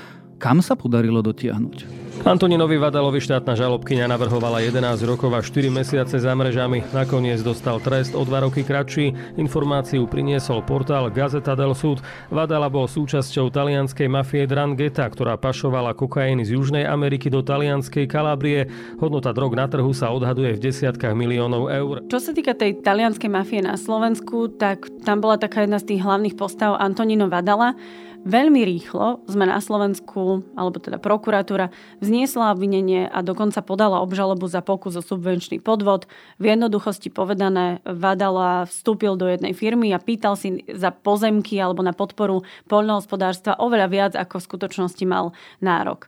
Kam 0.43 0.59
sa 0.59 0.75
podarilo 0.75 1.23
dotiahnuť? 1.23 2.03
Antoninovi 2.23 2.79
Vadalovi 2.79 3.19
štátna 3.23 3.55
žalobkyňa 3.55 4.11
navrhovala 4.11 4.63
11 4.63 5.07
rokov 5.07 5.31
a 5.35 5.43
4 5.43 5.71
mesiace 5.71 6.19
za 6.19 6.35
mrežami. 6.35 6.83
Nakoniec 6.91 7.43
dostal 7.43 7.79
trest 7.79 8.15
o 8.15 8.27
2 8.27 8.47
roky 8.47 8.67
kratší. 8.67 9.39
Informáciu 9.39 10.07
priniesol 10.11 10.63
portál 10.67 11.11
Gazeta 11.15 11.55
del 11.55 11.75
Sud. 11.79 12.03
Vadala 12.31 12.67
bol 12.71 12.91
súčasťou 12.91 13.55
talianskej 13.55 14.07
mafie 14.11 14.47
Drangheta, 14.47 15.07
ktorá 15.07 15.39
pašovala 15.39 15.95
kokain 15.95 16.43
z 16.43 16.59
Južnej 16.59 16.87
Ameriky 16.91 17.31
do 17.31 17.43
talianskej 17.43 18.11
Kalabrie. 18.11 18.67
Hodnota 18.99 19.31
drog 19.35 19.55
na 19.55 19.67
trhu 19.71 19.91
sa 19.95 20.11
odhaduje 20.11 20.59
v 20.59 20.63
desiatkách 20.71 21.15
miliónov 21.15 21.71
eur. 21.71 22.07
Čo 22.07 22.19
sa 22.19 22.31
týka 22.35 22.55
tej 22.55 22.83
talianskej 22.83 23.31
mafie 23.31 23.63
na 23.63 23.75
Slovensku, 23.75 24.59
tak 24.59 24.91
tam 25.07 25.23
bola 25.23 25.39
taká 25.39 25.67
jedna 25.67 25.83
z 25.83 25.95
tých 25.95 26.03
hlavných 26.03 26.35
postav 26.35 26.79
Antonino 26.79 27.27
Vadala. 27.27 27.79
Veľmi 28.23 28.63
rýchlo 28.63 29.19
sme 29.27 29.51
na 29.51 29.59
Slovensku, 29.59 30.47
alebo 30.55 30.79
teda 30.79 31.03
prokuratúra, 31.03 31.75
vzniesla 31.99 32.55
obvinenie 32.55 33.11
a 33.11 33.19
dokonca 33.19 33.59
podala 33.67 33.99
obžalobu 33.99 34.47
za 34.47 34.63
pokus 34.63 34.95
o 34.95 35.03
subvenčný 35.03 35.59
podvod. 35.59 36.07
V 36.39 36.55
jednoduchosti 36.55 37.11
povedané, 37.11 37.83
Vadala 37.83 38.71
vstúpil 38.71 39.19
do 39.19 39.27
jednej 39.27 39.59
firmy 39.59 39.91
a 39.91 39.99
pýtal 39.99 40.39
si 40.39 40.63
za 40.71 40.95
pozemky 40.95 41.59
alebo 41.59 41.83
na 41.83 41.91
podporu 41.91 42.47
poľnohospodárstva 42.71 43.59
oveľa 43.59 43.89
viac, 43.91 44.13
ako 44.15 44.39
v 44.39 44.47
skutočnosti 44.47 45.03
mal 45.03 45.35
nárok. 45.59 46.07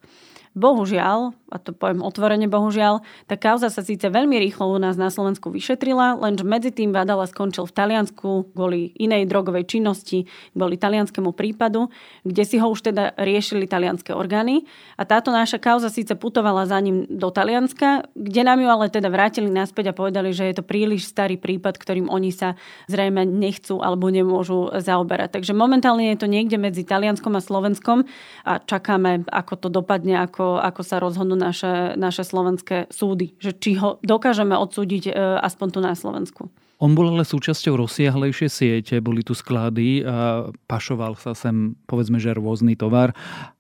Bohužiaľ, 0.54 1.34
a 1.54 1.62
to 1.62 1.70
poviem 1.70 2.02
otvorene 2.02 2.50
bohužiaľ, 2.50 3.06
tá 3.30 3.38
kauza 3.38 3.70
sa 3.70 3.86
síce 3.86 4.10
veľmi 4.10 4.34
rýchlo 4.42 4.74
u 4.74 4.78
nás 4.82 4.98
na 4.98 5.06
Slovensku 5.06 5.54
vyšetrila, 5.54 6.18
lenže 6.18 6.42
medzi 6.42 6.74
tým 6.74 6.90
Vadala 6.90 7.30
skončil 7.30 7.62
v 7.70 7.76
Taliansku 7.78 8.50
kvôli 8.50 8.90
inej 8.98 9.30
drogovej 9.30 9.70
činnosti, 9.70 10.26
kvôli 10.50 10.74
talianskému 10.74 11.30
prípadu, 11.30 11.94
kde 12.26 12.42
si 12.42 12.58
ho 12.58 12.66
už 12.66 12.90
teda 12.90 13.14
riešili 13.14 13.70
talianské 13.70 14.10
orgány. 14.10 14.66
A 14.98 15.06
táto 15.06 15.30
naša 15.30 15.62
kauza 15.62 15.94
síce 15.94 16.18
putovala 16.18 16.66
za 16.66 16.82
ním 16.82 17.06
do 17.06 17.30
Talianska, 17.30 18.10
kde 18.18 18.42
nám 18.42 18.58
ju 18.58 18.68
ale 18.68 18.90
teda 18.90 19.06
vrátili 19.06 19.46
naspäť 19.46 19.94
a 19.94 19.96
povedali, 19.96 20.34
že 20.34 20.50
je 20.50 20.58
to 20.58 20.64
príliš 20.66 21.06
starý 21.06 21.38
prípad, 21.38 21.78
ktorým 21.78 22.10
oni 22.10 22.34
sa 22.34 22.58
zrejme 22.90 23.22
nechcú 23.22 23.78
alebo 23.78 24.10
nemôžu 24.10 24.74
zaoberať. 24.74 25.38
Takže 25.38 25.54
momentálne 25.54 26.10
je 26.14 26.18
to 26.18 26.26
niekde 26.26 26.58
medzi 26.58 26.82
Talianskom 26.82 27.38
a 27.38 27.42
Slovenskom 27.42 28.08
a 28.42 28.58
čakáme, 28.58 29.22
ako 29.30 29.54
to 29.54 29.68
dopadne, 29.70 30.18
ako 30.18 30.64
ako, 30.64 30.82
sa 30.82 30.96
rozhodnú 30.98 31.36
naše, 31.44 32.00
naše 32.00 32.24
slovenské 32.24 32.88
súdy. 32.88 33.36
Že 33.36 33.52
či 33.60 33.70
ho 33.76 34.00
dokážeme 34.00 34.56
odsúdiť 34.56 35.12
e, 35.12 35.12
aspoň 35.44 35.68
tu 35.68 35.78
na 35.84 35.92
Slovensku. 35.92 36.48
On 36.80 36.96
bol 36.96 37.12
ale 37.12 37.28
súčasťou 37.28 37.84
rozsiahlejšie 37.84 38.48
siete, 38.48 38.94
boli 39.04 39.20
tu 39.20 39.36
sklady 39.36 40.02
a 40.02 40.48
pašoval 40.66 41.20
sa 41.20 41.36
sem, 41.36 41.78
povedzme, 41.86 42.16
že 42.16 42.34
rôzny 42.34 42.74
tovar. 42.74 43.12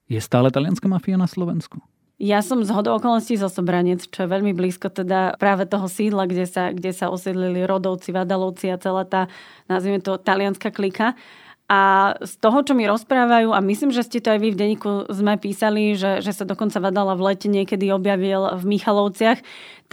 Je 0.08 0.18
stále 0.18 0.48
talianská 0.48 0.88
mafia 0.88 1.20
na 1.20 1.28
Slovensku? 1.28 1.78
Ja 2.22 2.46
som 2.46 2.62
z 2.62 2.70
hodou 2.70 2.94
okolností 2.94 3.34
zo 3.34 3.50
Sobranec, 3.50 4.06
čo 4.06 4.24
je 4.24 4.30
veľmi 4.30 4.54
blízko 4.54 4.86
teda 4.86 5.34
práve 5.34 5.66
toho 5.66 5.90
sídla, 5.90 6.30
kde 6.30 6.46
sa, 6.46 6.70
kde 6.70 6.94
sa 6.94 7.10
osídlili 7.10 7.66
Rodovci, 7.66 8.14
Vadalovci 8.14 8.70
a 8.70 8.78
celá 8.78 9.02
tá, 9.02 9.26
nazvime 9.66 9.98
to, 9.98 10.14
talianská 10.14 10.70
klika. 10.70 11.18
A 11.64 12.12
z 12.20 12.34
toho, 12.44 12.60
čo 12.60 12.76
mi 12.76 12.84
rozprávajú, 12.84 13.56
a 13.56 13.64
myslím, 13.64 13.88
že 13.88 14.04
ste 14.04 14.20
to 14.20 14.36
aj 14.36 14.40
vy 14.40 14.52
v 14.52 14.58
denníku 14.60 15.08
sme 15.08 15.40
písali, 15.40 15.96
že, 15.96 16.20
že 16.20 16.36
sa 16.36 16.44
dokonca 16.44 16.76
Vadala 16.76 17.16
v 17.16 17.32
lete 17.32 17.48
niekedy 17.48 17.88
objavil 17.88 18.52
v 18.60 18.64
Michalovciach, 18.68 19.40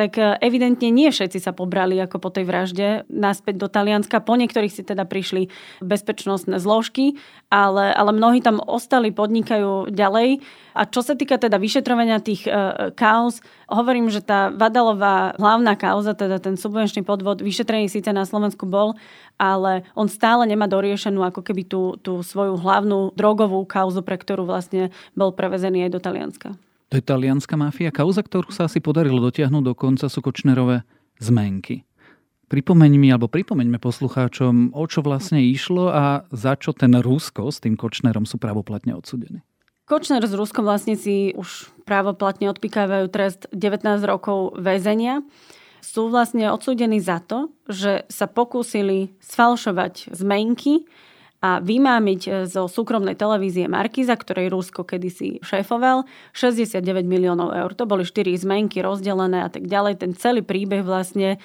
tak 0.01 0.17
e, 0.17 0.33
evidentne 0.41 0.89
nie 0.89 1.13
všetci 1.13 1.37
sa 1.37 1.53
pobrali 1.53 2.01
ako 2.01 2.17
po 2.17 2.33
tej 2.33 2.49
vražde 2.49 3.05
naspäť 3.05 3.61
do 3.61 3.67
Talianska. 3.69 4.17
Po 4.17 4.33
niektorých 4.33 4.73
si 4.73 4.81
teda 4.81 5.05
prišli 5.05 5.53
bezpečnostné 5.77 6.57
zložky, 6.57 7.21
ale, 7.53 7.93
ale 7.93 8.09
mnohí 8.09 8.41
tam 8.41 8.57
ostali, 8.57 9.13
podnikajú 9.13 9.93
ďalej. 9.93 10.41
A 10.73 10.89
čo 10.89 11.05
sa 11.05 11.13
týka 11.13 11.37
teda 11.37 11.61
vyšetrovania 11.61 12.17
tých 12.17 12.49
e, 12.49 12.51
kauz, 12.97 13.45
hovorím, 13.69 14.09
že 14.09 14.25
tá 14.25 14.49
Vadalová 14.49 15.37
hlavná 15.37 15.77
kauza, 15.77 16.17
teda 16.17 16.41
ten 16.41 16.57
subvenčný 16.57 17.05
podvod, 17.05 17.45
vyšetrený 17.45 17.85
síce 17.85 18.09
na 18.09 18.25
Slovensku 18.25 18.65
bol, 18.65 18.97
ale 19.37 19.85
on 19.93 20.09
stále 20.09 20.49
nemá 20.49 20.65
doriešenú 20.65 21.21
ako 21.21 21.45
keby 21.45 21.69
tú, 21.69 21.93
tú 22.01 22.25
svoju 22.25 22.57
hlavnú 22.57 23.13
drogovú 23.13 23.61
kauzu, 23.69 24.01
pre 24.01 24.17
ktorú 24.17 24.49
vlastne 24.49 24.89
bol 25.13 25.29
prevezený 25.29 25.85
aj 25.85 25.91
do 25.93 26.01
Talianska. 26.01 26.49
To 26.91 26.99
je 26.99 27.07
talianská 27.07 27.55
mafia. 27.55 27.87
Kauza, 27.87 28.19
ktorú 28.19 28.51
sa 28.51 28.67
asi 28.67 28.83
podarilo 28.83 29.23
dotiahnuť 29.23 29.63
do 29.63 29.71
konca, 29.71 30.11
sú 30.11 30.19
Kočnerové 30.19 30.83
zmenky. 31.23 31.87
Pripomeň 32.51 32.91
mi, 32.99 33.07
alebo 33.07 33.31
pripomeňme 33.31 33.79
poslucháčom, 33.79 34.75
o 34.75 34.83
čo 34.91 34.99
vlastne 34.99 35.39
išlo 35.39 35.87
a 35.87 36.27
za 36.35 36.59
čo 36.59 36.75
ten 36.75 36.91
Rusko 36.91 37.47
s 37.47 37.63
tým 37.63 37.79
Kočnerom 37.79 38.27
sú 38.27 38.35
pravoplatne 38.35 38.91
odsudení. 38.91 39.39
Kočner 39.87 40.19
s 40.19 40.35
Ruskom 40.35 40.67
vlastne 40.67 40.99
si 40.99 41.31
už 41.31 41.71
právoplatne 41.87 42.51
odpikávajú 42.51 43.07
trest 43.07 43.47
19 43.55 43.87
rokov 44.03 44.59
väzenia. 44.59 45.23
sú 45.79 46.11
vlastne 46.11 46.51
odsúdení 46.51 46.99
za 46.99 47.23
to, 47.23 47.55
že 47.71 48.03
sa 48.11 48.27
pokúsili 48.27 49.15
sfalšovať 49.23 50.11
zmenky 50.11 50.85
a 51.41 51.57
vymámiť 51.57 52.45
zo 52.45 52.69
súkromnej 52.69 53.17
televízie 53.17 53.65
Markiza, 53.65 54.13
ktorej 54.13 54.53
Rusko 54.53 54.85
kedysi 54.85 55.41
šéfoval, 55.41 56.05
69 56.37 56.85
miliónov 57.09 57.49
eur. 57.57 57.73
To 57.73 57.89
boli 57.89 58.05
4 58.05 58.29
zmenky 58.37 58.85
rozdelené 58.85 59.41
a 59.41 59.49
tak 59.49 59.65
ďalej. 59.65 60.05
Ten 60.05 60.13
celý 60.13 60.45
príbeh 60.45 60.85
vlastne 60.85 61.41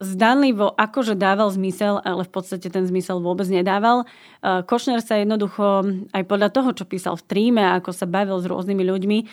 zdanlivo 0.00 0.72
akože 0.78 1.12
dával 1.12 1.52
zmysel, 1.52 2.00
ale 2.00 2.24
v 2.24 2.32
podstate 2.32 2.72
ten 2.72 2.88
zmysel 2.88 3.20
vôbec 3.20 3.44
nedával. 3.52 4.08
E, 4.40 4.64
Košner 4.64 5.04
sa 5.04 5.20
jednoducho 5.20 5.84
aj 6.16 6.22
podľa 6.24 6.48
toho, 6.56 6.72
čo 6.72 6.88
písal 6.88 7.20
v 7.20 7.26
tríme 7.28 7.62
ako 7.76 7.92
sa 7.92 8.08
bavil 8.08 8.40
s 8.40 8.48
rôznymi 8.48 8.80
ľuďmi, 8.80 9.18
e, 9.20 9.24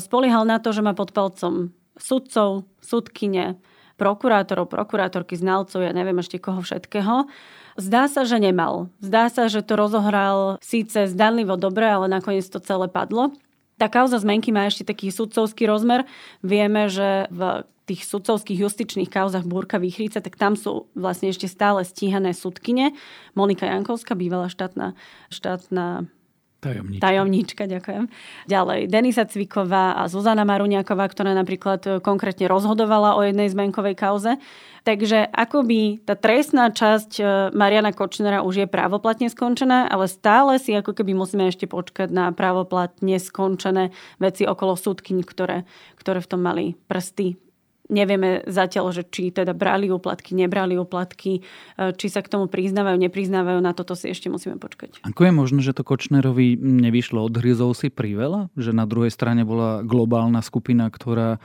spoliehal 0.00 0.48
na 0.48 0.56
to, 0.56 0.72
že 0.72 0.80
má 0.80 0.96
pod 0.96 1.12
palcom 1.12 1.76
sudcov, 2.00 2.64
sudkyne, 2.80 3.60
prokurátorov, 4.00 4.72
prokurátorky, 4.72 5.36
znalcov, 5.36 5.84
ja 5.84 5.92
neviem 5.92 6.16
ešte 6.16 6.40
koho 6.40 6.64
všetkého. 6.64 7.28
Zdá 7.76 8.08
sa, 8.08 8.24
že 8.24 8.40
nemal. 8.40 8.88
Zdá 9.04 9.28
sa, 9.28 9.52
že 9.52 9.60
to 9.60 9.76
rozohral 9.76 10.56
síce 10.64 11.08
zdanlivo 11.12 11.60
dobre, 11.60 11.84
ale 11.84 12.08
nakoniec 12.08 12.48
to 12.48 12.60
celé 12.60 12.88
padlo. 12.88 13.36
Tá 13.76 13.92
kauza 13.92 14.16
zmenky 14.16 14.50
má 14.50 14.64
ešte 14.64 14.88
taký 14.88 15.12
sudcovský 15.12 15.68
rozmer. 15.68 16.08
Vieme, 16.40 16.88
že 16.88 17.28
v 17.28 17.68
tých 17.86 18.08
sudcovských 18.08 18.66
justičných 18.66 19.12
kauzach 19.12 19.46
Búrka 19.46 19.78
Výchrice, 19.78 20.18
tak 20.18 20.34
tam 20.34 20.58
sú 20.58 20.90
vlastne 20.96 21.30
ešte 21.30 21.46
stále 21.46 21.86
stíhané 21.86 22.34
sudkyne. 22.34 22.96
Monika 23.38 23.68
Jankovská, 23.68 24.18
bývalá 24.18 24.50
štátna, 24.50 24.98
štátna 25.30 26.10
Tajomníčka. 26.56 27.04
Tajomníčka, 27.04 27.62
ďakujem. 27.68 28.04
Ďalej, 28.48 28.80
Denisa 28.88 29.28
Cviková 29.28 29.92
a 30.00 30.08
Zuzana 30.08 30.48
Maruňáková, 30.48 31.04
ktorá 31.12 31.36
napríklad 31.36 31.80
e, 31.84 31.90
konkrétne 32.00 32.48
rozhodovala 32.48 33.14
o 33.14 33.20
jednej 33.20 33.52
zmenkovej 33.52 33.92
kauze. 33.92 34.40
Takže 34.82 35.28
akoby 35.28 36.00
tá 36.08 36.16
trestná 36.16 36.72
časť 36.72 37.12
e, 37.20 37.22
Mariana 37.52 37.92
Kočnera 37.92 38.40
už 38.40 38.64
je 38.64 38.66
právoplatne 38.66 39.28
skončená, 39.28 39.84
ale 39.84 40.08
stále 40.08 40.56
si 40.56 40.72
ako 40.72 40.96
keby 40.96 41.12
musíme 41.12 41.44
ešte 41.44 41.68
počkať 41.68 42.08
na 42.08 42.32
právoplatne 42.32 43.20
skončené 43.20 43.92
veci 44.16 44.48
okolo 44.48 44.80
súdkyň, 44.80 45.16
ktoré, 45.28 45.68
ktoré 46.00 46.24
v 46.24 46.30
tom 46.30 46.40
mali 46.40 46.72
prsty. 46.88 47.45
Nevieme 47.86 48.42
zatiaľ, 48.50 48.90
že 48.90 49.06
či 49.06 49.30
teda 49.30 49.54
brali 49.54 49.86
úplatky, 49.86 50.34
nebrali 50.34 50.74
úplatky, 50.74 51.40
e, 51.78 51.94
či 51.94 52.06
sa 52.10 52.18
k 52.18 52.30
tomu 52.30 52.50
priznávajú, 52.50 52.98
nepriznávajú, 52.98 53.58
na 53.62 53.72
toto 53.72 53.94
si 53.94 54.10
ešte 54.10 54.26
musíme 54.26 54.58
počkať. 54.58 55.02
Ako 55.06 55.20
je 55.26 55.32
možné, 55.32 55.60
že 55.62 55.70
to 55.70 55.86
Kočnerovi 55.86 56.58
nevyšlo 56.58 57.22
od 57.22 57.34
hryzov 57.38 57.78
si 57.78 57.94
priveľa? 57.94 58.50
Že 58.58 58.70
na 58.74 58.84
druhej 58.90 59.14
strane 59.14 59.46
bola 59.46 59.86
globálna 59.86 60.42
skupina, 60.42 60.90
ktorá 60.90 61.38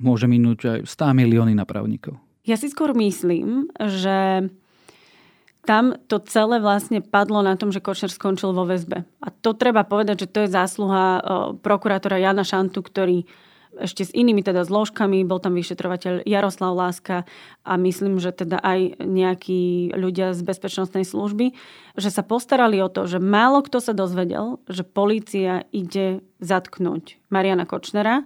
môže 0.00 0.24
minúť 0.24 0.58
aj 0.64 0.78
100 0.88 1.20
milióny 1.20 1.52
napravníkov? 1.52 2.16
Ja 2.44 2.56
si 2.60 2.68
skôr 2.68 2.92
myslím, 2.96 3.72
že 3.80 4.48
tam 5.64 5.96
to 6.12 6.20
celé 6.20 6.60
vlastne 6.60 7.00
padlo 7.00 7.40
na 7.40 7.56
tom, 7.56 7.72
že 7.72 7.80
Kočner 7.80 8.12
skončil 8.12 8.52
vo 8.52 8.68
väzbe. 8.68 9.08
A 9.24 9.28
to 9.32 9.56
treba 9.56 9.80
povedať, 9.84 10.28
že 10.28 10.30
to 10.30 10.38
je 10.44 10.52
zásluha 10.52 11.04
e, 11.04 11.20
prokurátora 11.64 12.20
Jana 12.20 12.44
Šantu, 12.44 12.84
ktorý 12.84 13.24
ešte 13.80 14.06
s 14.06 14.12
inými 14.14 14.44
teda 14.44 14.62
zložkami, 14.62 15.26
bol 15.26 15.42
tam 15.42 15.58
vyšetrovateľ 15.58 16.22
Jaroslav 16.24 16.74
Láska 16.74 17.26
a 17.66 17.72
myslím, 17.78 18.22
že 18.22 18.30
teda 18.30 18.62
aj 18.62 19.02
nejakí 19.02 19.94
ľudia 19.94 20.32
z 20.32 20.40
bezpečnostnej 20.46 21.02
služby, 21.02 21.54
že 21.98 22.10
sa 22.10 22.22
postarali 22.22 22.78
o 22.80 22.88
to, 22.88 23.10
že 23.10 23.18
málo 23.18 23.64
kto 23.66 23.82
sa 23.82 23.92
dozvedel, 23.96 24.62
že 24.70 24.86
polícia 24.86 25.66
ide 25.74 26.22
zatknúť 26.38 27.18
Mariana 27.30 27.66
Kočnera 27.66 28.22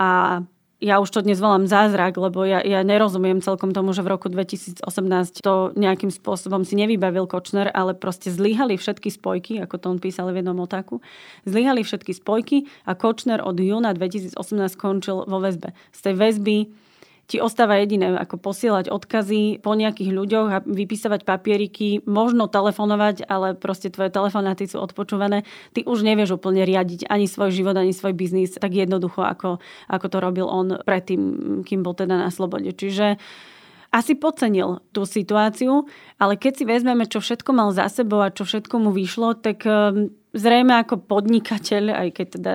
a 0.00 0.42
ja 0.76 1.00
už 1.00 1.08
to 1.08 1.24
dnes 1.24 1.40
volám 1.40 1.64
zázrak, 1.64 2.20
lebo 2.20 2.44
ja, 2.44 2.60
ja 2.60 2.84
nerozumiem 2.84 3.40
celkom 3.40 3.72
tomu, 3.72 3.96
že 3.96 4.04
v 4.04 4.12
roku 4.12 4.28
2018 4.28 4.84
to 5.40 5.72
nejakým 5.72 6.12
spôsobom 6.12 6.68
si 6.68 6.76
nevybavil 6.76 7.24
Kočner, 7.24 7.72
ale 7.72 7.96
proste 7.96 8.28
zlyhali 8.28 8.76
všetky 8.76 9.08
spojky, 9.08 9.56
ako 9.64 9.74
to 9.80 9.86
on 9.88 9.98
písal 9.98 10.28
v 10.28 10.44
jednom 10.44 10.60
otáku. 10.60 11.00
Zlyhali 11.48 11.80
všetky 11.80 12.12
spojky 12.12 12.68
a 12.84 12.92
Kočner 12.92 13.40
od 13.40 13.56
júna 13.56 13.96
2018 13.96 14.36
skončil 14.76 15.24
vo 15.24 15.38
väzbe. 15.40 15.72
Z 15.96 16.12
tej 16.12 16.14
väzby 16.20 16.56
ti 17.26 17.42
ostáva 17.42 17.82
jediné, 17.82 18.14
ako 18.14 18.38
posielať 18.38 18.86
odkazy 18.86 19.58
po 19.58 19.74
nejakých 19.74 20.10
ľuďoch 20.14 20.48
a 20.50 20.62
vypísavať 20.62 21.26
papieriky, 21.26 22.06
možno 22.06 22.46
telefonovať, 22.46 23.26
ale 23.26 23.58
proste 23.58 23.90
tvoje 23.90 24.14
telefonáty 24.14 24.70
sú 24.70 24.78
odpočúvané. 24.78 25.42
Ty 25.74 25.82
už 25.90 26.06
nevieš 26.06 26.38
úplne 26.38 26.62
riadiť 26.62 27.10
ani 27.10 27.26
svoj 27.26 27.50
život, 27.50 27.74
ani 27.74 27.90
svoj 27.90 28.14
biznis 28.14 28.54
tak 28.54 28.70
jednoducho, 28.70 29.26
ako, 29.26 29.58
ako 29.90 30.06
to 30.06 30.18
robil 30.22 30.46
on 30.46 30.78
predtým, 30.86 31.20
kým 31.66 31.82
bol 31.82 31.98
teda 31.98 32.14
na 32.14 32.30
slobode. 32.30 32.70
Čiže 32.70 33.18
asi 33.90 34.18
podcenil 34.18 34.82
tú 34.90 35.06
situáciu, 35.06 35.86
ale 36.18 36.34
keď 36.36 36.52
si 36.58 36.64
vezmeme, 36.66 37.06
čo 37.06 37.22
všetko 37.22 37.50
mal 37.54 37.70
za 37.72 37.86
sebou 37.88 38.22
a 38.22 38.34
čo 38.34 38.44
všetko 38.46 38.74
mu 38.82 38.90
vyšlo, 38.92 39.38
tak 39.38 39.64
ehm, 39.64 40.12
zrejme 40.36 40.76
ako 40.84 41.00
podnikateľ, 41.08 41.96
aj 41.96 42.08
keď 42.12 42.26
teda 42.38 42.52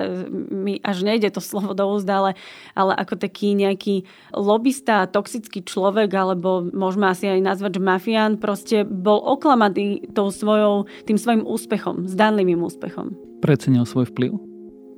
mi 0.54 0.78
až 0.80 1.02
nejde 1.02 1.34
to 1.34 1.42
slovo 1.42 1.74
do 1.74 1.82
úzda, 1.90 2.22
ale, 2.22 2.32
ale 2.78 2.94
ako 2.94 3.18
taký 3.18 3.58
nejaký 3.58 4.06
lobista, 4.32 5.10
toxický 5.10 5.66
človek, 5.66 6.14
alebo 6.14 6.62
môžeme 6.70 7.10
asi 7.10 7.26
aj 7.26 7.40
nazvať, 7.42 7.76
že 7.76 7.82
mafián, 7.82 8.32
proste 8.38 8.76
bol 8.86 9.18
oklamaný 9.18 10.06
tou 10.14 10.30
svojou, 10.30 10.86
tým 11.04 11.18
svojim 11.18 11.42
úspechom, 11.42 12.06
zdanlivým 12.06 12.62
úspechom. 12.62 13.18
Precenil 13.42 13.82
svoj 13.82 14.06
vplyv? 14.14 14.38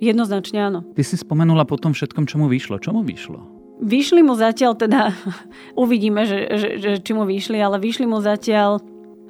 Jednoznačne 0.04 0.60
áno. 0.60 0.80
Ty 0.92 1.02
si 1.06 1.16
spomenula 1.16 1.64
po 1.64 1.80
tom 1.80 1.96
všetkom, 1.96 2.28
čo 2.28 2.36
mu 2.36 2.52
vyšlo. 2.52 2.76
Čo 2.76 2.92
mu 2.92 3.00
vyšlo? 3.00 3.53
Vyšli 3.82 4.22
mu 4.22 4.38
zatiaľ 4.38 4.78
teda, 4.78 5.10
uvidíme, 5.82 6.26
že, 6.26 6.38
že, 6.54 6.68
že 6.78 6.90
či 7.02 7.12
mu 7.16 7.26
vyšli, 7.26 7.58
ale 7.58 7.82
vyšli 7.82 8.06
mu 8.06 8.22
zatiaľ 8.22 8.82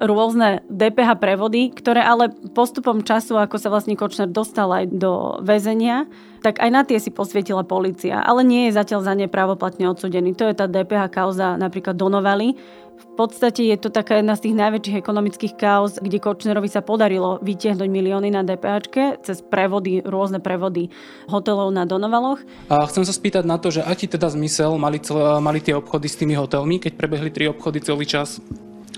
rôzne 0.02 0.66
DPH 0.66 1.22
prevody, 1.22 1.70
ktoré 1.70 2.02
ale 2.02 2.34
postupom 2.50 3.06
času, 3.06 3.38
ako 3.38 3.56
sa 3.62 3.70
vlastne 3.70 3.94
Kočner 3.94 4.26
dostal 4.26 4.66
aj 4.74 4.90
do 4.90 5.38
väzenia, 5.38 6.10
tak 6.42 6.58
aj 6.58 6.70
na 6.70 6.82
tie 6.82 6.98
si 6.98 7.14
posvietila 7.14 7.62
policia. 7.62 8.20
Ale 8.20 8.42
nie 8.42 8.68
je 8.68 8.76
zatiaľ 8.76 9.00
za 9.06 9.14
ne 9.14 9.30
právoplatne 9.30 9.86
odsudený. 9.86 10.34
To 10.36 10.50
je 10.50 10.58
tá 10.58 10.66
DPH 10.66 11.08
kauza 11.14 11.54
napríklad 11.54 11.94
Donovali. 11.94 12.58
V 12.94 13.06
podstate 13.14 13.62
je 13.70 13.78
to 13.78 13.94
taká 13.94 14.18
jedna 14.18 14.34
z 14.34 14.50
tých 14.50 14.58
najväčších 14.58 14.98
ekonomických 14.98 15.54
kauz, 15.54 16.02
kde 16.02 16.18
Kočnerovi 16.18 16.66
sa 16.66 16.82
podarilo 16.82 17.38
vytiahnuť 17.46 17.86
milióny 17.86 18.34
na 18.34 18.42
DPH 18.42 19.22
cez 19.22 19.38
prevody, 19.38 20.02
rôzne 20.02 20.42
prevody 20.42 20.90
hotelov 21.30 21.70
na 21.70 21.86
Donovaloch. 21.86 22.42
A 22.66 22.82
chcem 22.90 23.06
sa 23.06 23.14
spýtať 23.14 23.46
na 23.46 23.62
to, 23.62 23.70
že 23.70 23.86
aký 23.86 24.10
teda 24.10 24.26
zmysel 24.34 24.74
mali, 24.82 24.98
mali 25.38 25.62
tie 25.62 25.78
obchody 25.78 26.10
s 26.10 26.18
tými 26.18 26.34
hotelmi, 26.34 26.82
keď 26.82 26.98
prebehli 26.98 27.30
tri 27.30 27.46
obchody 27.46 27.78
celý 27.78 28.02
čas 28.02 28.42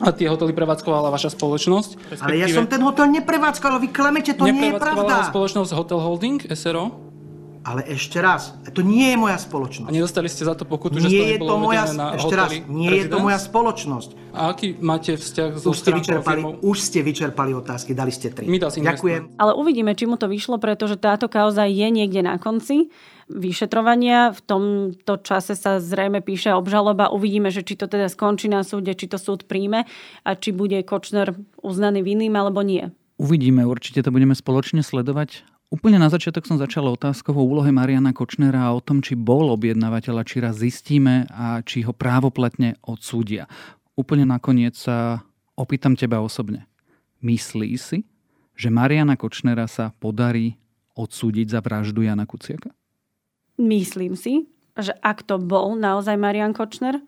a 0.01 0.13
tie 0.13 0.29
hotely 0.29 0.53
prevádzkovala 0.53 1.09
vaša 1.09 1.33
spoločnosť. 1.33 2.21
Ale 2.21 2.41
ja 2.41 2.49
som 2.53 2.69
ten 2.69 2.85
hotel 2.85 3.09
neprevádzkoval, 3.21 3.81
vy 3.81 3.89
klamete, 3.93 4.37
to 4.37 4.45
nie 4.49 4.73
je 4.73 4.81
pravda. 4.81 5.29
spoločnosť 5.29 5.73
Hotel 5.73 6.01
Holding, 6.01 6.45
SRO? 6.53 7.06
Ale 7.67 7.83
ešte 7.83 8.23
raz, 8.23 8.55
to 8.71 8.87
nie 8.87 9.11
je 9.11 9.19
moja 9.19 9.43
spoločnosť. 9.43 9.91
A 9.91 9.93
nedostali 9.93 10.31
ste 10.31 10.47
za 10.47 10.55
to 10.55 10.63
pokutu, 10.63 11.03
nie 11.03 11.11
že 11.11 11.19
to 11.19 11.25
je 11.27 11.39
to 11.43 11.55
moja, 11.59 11.85
na 11.91 12.15
ešte 12.15 12.35
raz, 12.39 12.51
nie 12.71 12.87
Residence? 12.87 12.95
je 12.95 13.05
to 13.11 13.19
moja 13.19 13.39
spoločnosť. 13.43 14.11
A 14.31 14.41
aký 14.55 14.79
máte 14.79 15.19
vzťah 15.19 15.51
so 15.59 15.75
už 15.75 15.83
ste, 15.83 15.91
vyčerpali, 15.91 16.41
už 16.63 16.77
ste 16.79 17.03
vyčerpali 17.03 17.51
otázky, 17.59 17.91
dali 17.91 18.15
ste 18.15 18.31
tri. 18.31 18.47
Ďakujem. 18.47 19.35
Ale 19.35 19.53
uvidíme, 19.59 19.99
či 19.99 20.07
mu 20.07 20.15
to 20.15 20.31
vyšlo, 20.31 20.63
pretože 20.63 20.95
táto 20.95 21.27
kauza 21.27 21.67
je 21.67 21.91
niekde 21.91 22.23
na 22.23 22.39
konci 22.39 22.87
vyšetrovania. 23.27 24.31
V 24.31 24.41
tomto 24.47 25.19
čase 25.27 25.59
sa 25.59 25.83
zrejme 25.83 26.23
píše 26.23 26.55
obžaloba. 26.55 27.11
Uvidíme, 27.11 27.51
že 27.51 27.67
či 27.67 27.75
to 27.75 27.91
teda 27.91 28.07
skončí 28.07 28.47
na 28.47 28.63
súde, 28.63 28.95
či 28.95 29.11
to 29.11 29.19
súd 29.19 29.51
príjme 29.51 29.83
a 30.23 30.31
či 30.39 30.55
bude 30.55 30.79
Kočner 30.87 31.35
uznaný 31.59 32.07
vinným 32.07 32.39
alebo 32.39 32.63
nie. 32.63 32.95
Uvidíme, 33.19 33.67
určite 33.67 34.05
to 34.07 34.15
budeme 34.15 34.37
spoločne 34.37 34.87
sledovať. 34.87 35.56
Úplne 35.67 35.99
na 35.99 36.07
začiatok 36.07 36.47
som 36.47 36.63
začal 36.63 36.87
otázkou 36.87 37.35
o 37.35 37.43
úlohe 37.43 37.75
Mariana 37.75 38.15
Kočnera 38.15 38.71
a 38.71 38.75
o 38.75 38.79
tom, 38.79 39.03
či 39.03 39.19
bol 39.19 39.51
objednávateľ 39.51 40.23
a 40.23 40.29
či 40.29 40.39
raz 40.39 40.63
zistíme 40.63 41.27
a 41.27 41.59
či 41.67 41.83
ho 41.83 41.91
právoplatne 41.91 42.79
odsúdia. 42.87 43.51
Úplne 43.99 44.31
nakoniec 44.31 44.79
sa 44.79 45.27
opýtam 45.59 45.99
teba 45.99 46.23
osobne. 46.23 46.71
Myslí 47.19 47.75
si, 47.83 48.07
že 48.55 48.71
Mariana 48.71 49.19
Kočnera 49.19 49.67
sa 49.67 49.91
podarí 49.99 50.55
odsúdiť 50.95 51.51
za 51.51 51.61
vraždu 51.61 52.07
Jana 52.07 52.31
Kuciaka? 52.31 52.71
Myslím 53.59 54.15
si, 54.15 54.47
že 54.79 54.95
ak 55.03 55.27
to 55.27 55.43
bol 55.43 55.75
naozaj 55.75 56.15
Marian 56.15 56.55
Kočner, 56.55 57.03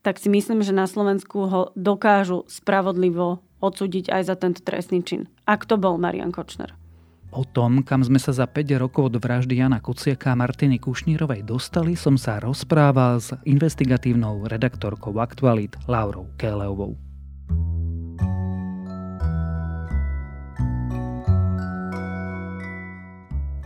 tak 0.00 0.16
si 0.16 0.32
myslím, 0.32 0.64
že 0.64 0.72
na 0.72 0.88
Slovensku 0.88 1.52
ho 1.52 1.62
dokážu 1.76 2.48
spravodlivo 2.48 3.44
odsúdiť 3.60 4.08
aj 4.08 4.22
za 4.24 4.34
tento 4.40 4.60
trestný 4.64 5.04
čin. 5.04 5.28
Ak 5.44 5.68
to 5.68 5.76
bol 5.76 6.00
Marian 6.00 6.32
Kočner. 6.32 6.72
O 7.34 7.42
tom, 7.42 7.82
kam 7.82 7.98
sme 8.06 8.22
sa 8.22 8.30
za 8.30 8.46
5 8.46 8.78
rokov 8.78 9.10
od 9.10 9.18
vraždy 9.18 9.58
Jana 9.58 9.82
Kuciaka 9.82 10.30
a 10.30 10.38
Martiny 10.38 10.78
Kušnírovej 10.78 11.42
dostali, 11.42 11.98
som 11.98 12.14
sa 12.14 12.38
rozprával 12.38 13.18
s 13.18 13.34
investigatívnou 13.42 14.46
redaktorkou 14.46 15.18
Aktualit 15.18 15.74
Laurou 15.90 16.30
Kéleovou. 16.38 16.94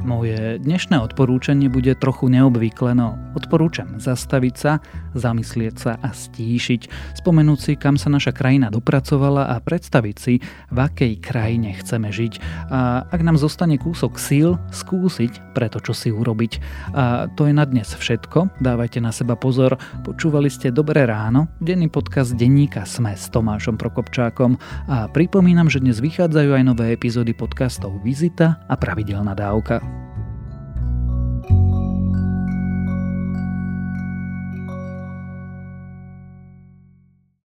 Moje 0.01 0.57
dnešné 0.65 0.97
odporúčanie 1.05 1.69
bude 1.69 1.93
trochu 1.93 2.33
neobvykle, 2.33 2.97
no 2.97 3.21
odporúčam 3.39 3.97
zastaviť 3.97 4.55
sa, 4.59 4.73
zamyslieť 5.15 5.75
sa 5.79 5.93
a 6.03 6.11
stíšiť, 6.11 7.15
spomenúť 7.23 7.59
si, 7.59 7.73
kam 7.79 7.95
sa 7.95 8.11
naša 8.11 8.35
krajina 8.35 8.69
dopracovala 8.69 9.55
a 9.55 9.57
predstaviť 9.63 10.17
si, 10.19 10.43
v 10.69 10.79
akej 10.79 11.23
krajine 11.23 11.73
chceme 11.79 12.11
žiť. 12.11 12.33
A 12.69 13.07
ak 13.07 13.21
nám 13.23 13.39
zostane 13.39 13.79
kúsok 13.79 14.19
síl, 14.19 14.59
skúsiť 14.75 15.55
pre 15.55 15.71
to, 15.71 15.79
čo 15.79 15.95
si 15.95 16.09
urobiť. 16.11 16.53
A 16.95 17.31
to 17.39 17.47
je 17.47 17.55
na 17.55 17.65
dnes 17.65 17.87
všetko. 17.87 18.59
Dávajte 18.59 18.99
na 18.99 19.15
seba 19.15 19.39
pozor. 19.39 19.79
Počúvali 20.03 20.51
ste 20.51 20.75
Dobré 20.75 21.07
ráno, 21.07 21.47
denný 21.63 21.87
podcast 21.87 22.35
denníka 22.35 22.83
Sme 22.85 23.15
s 23.15 23.31
Tomášom 23.31 23.79
Prokopčákom 23.79 24.59
a 24.91 25.07
pripomínam, 25.09 25.71
že 25.71 25.83
dnes 25.83 26.03
vychádzajú 26.03 26.51
aj 26.59 26.63
nové 26.67 26.87
epizódy 26.95 27.33
podcastov 27.37 28.01
Vizita 28.03 28.59
a 28.67 28.75
Pravidelná 28.75 29.37
dávka. 29.37 30.08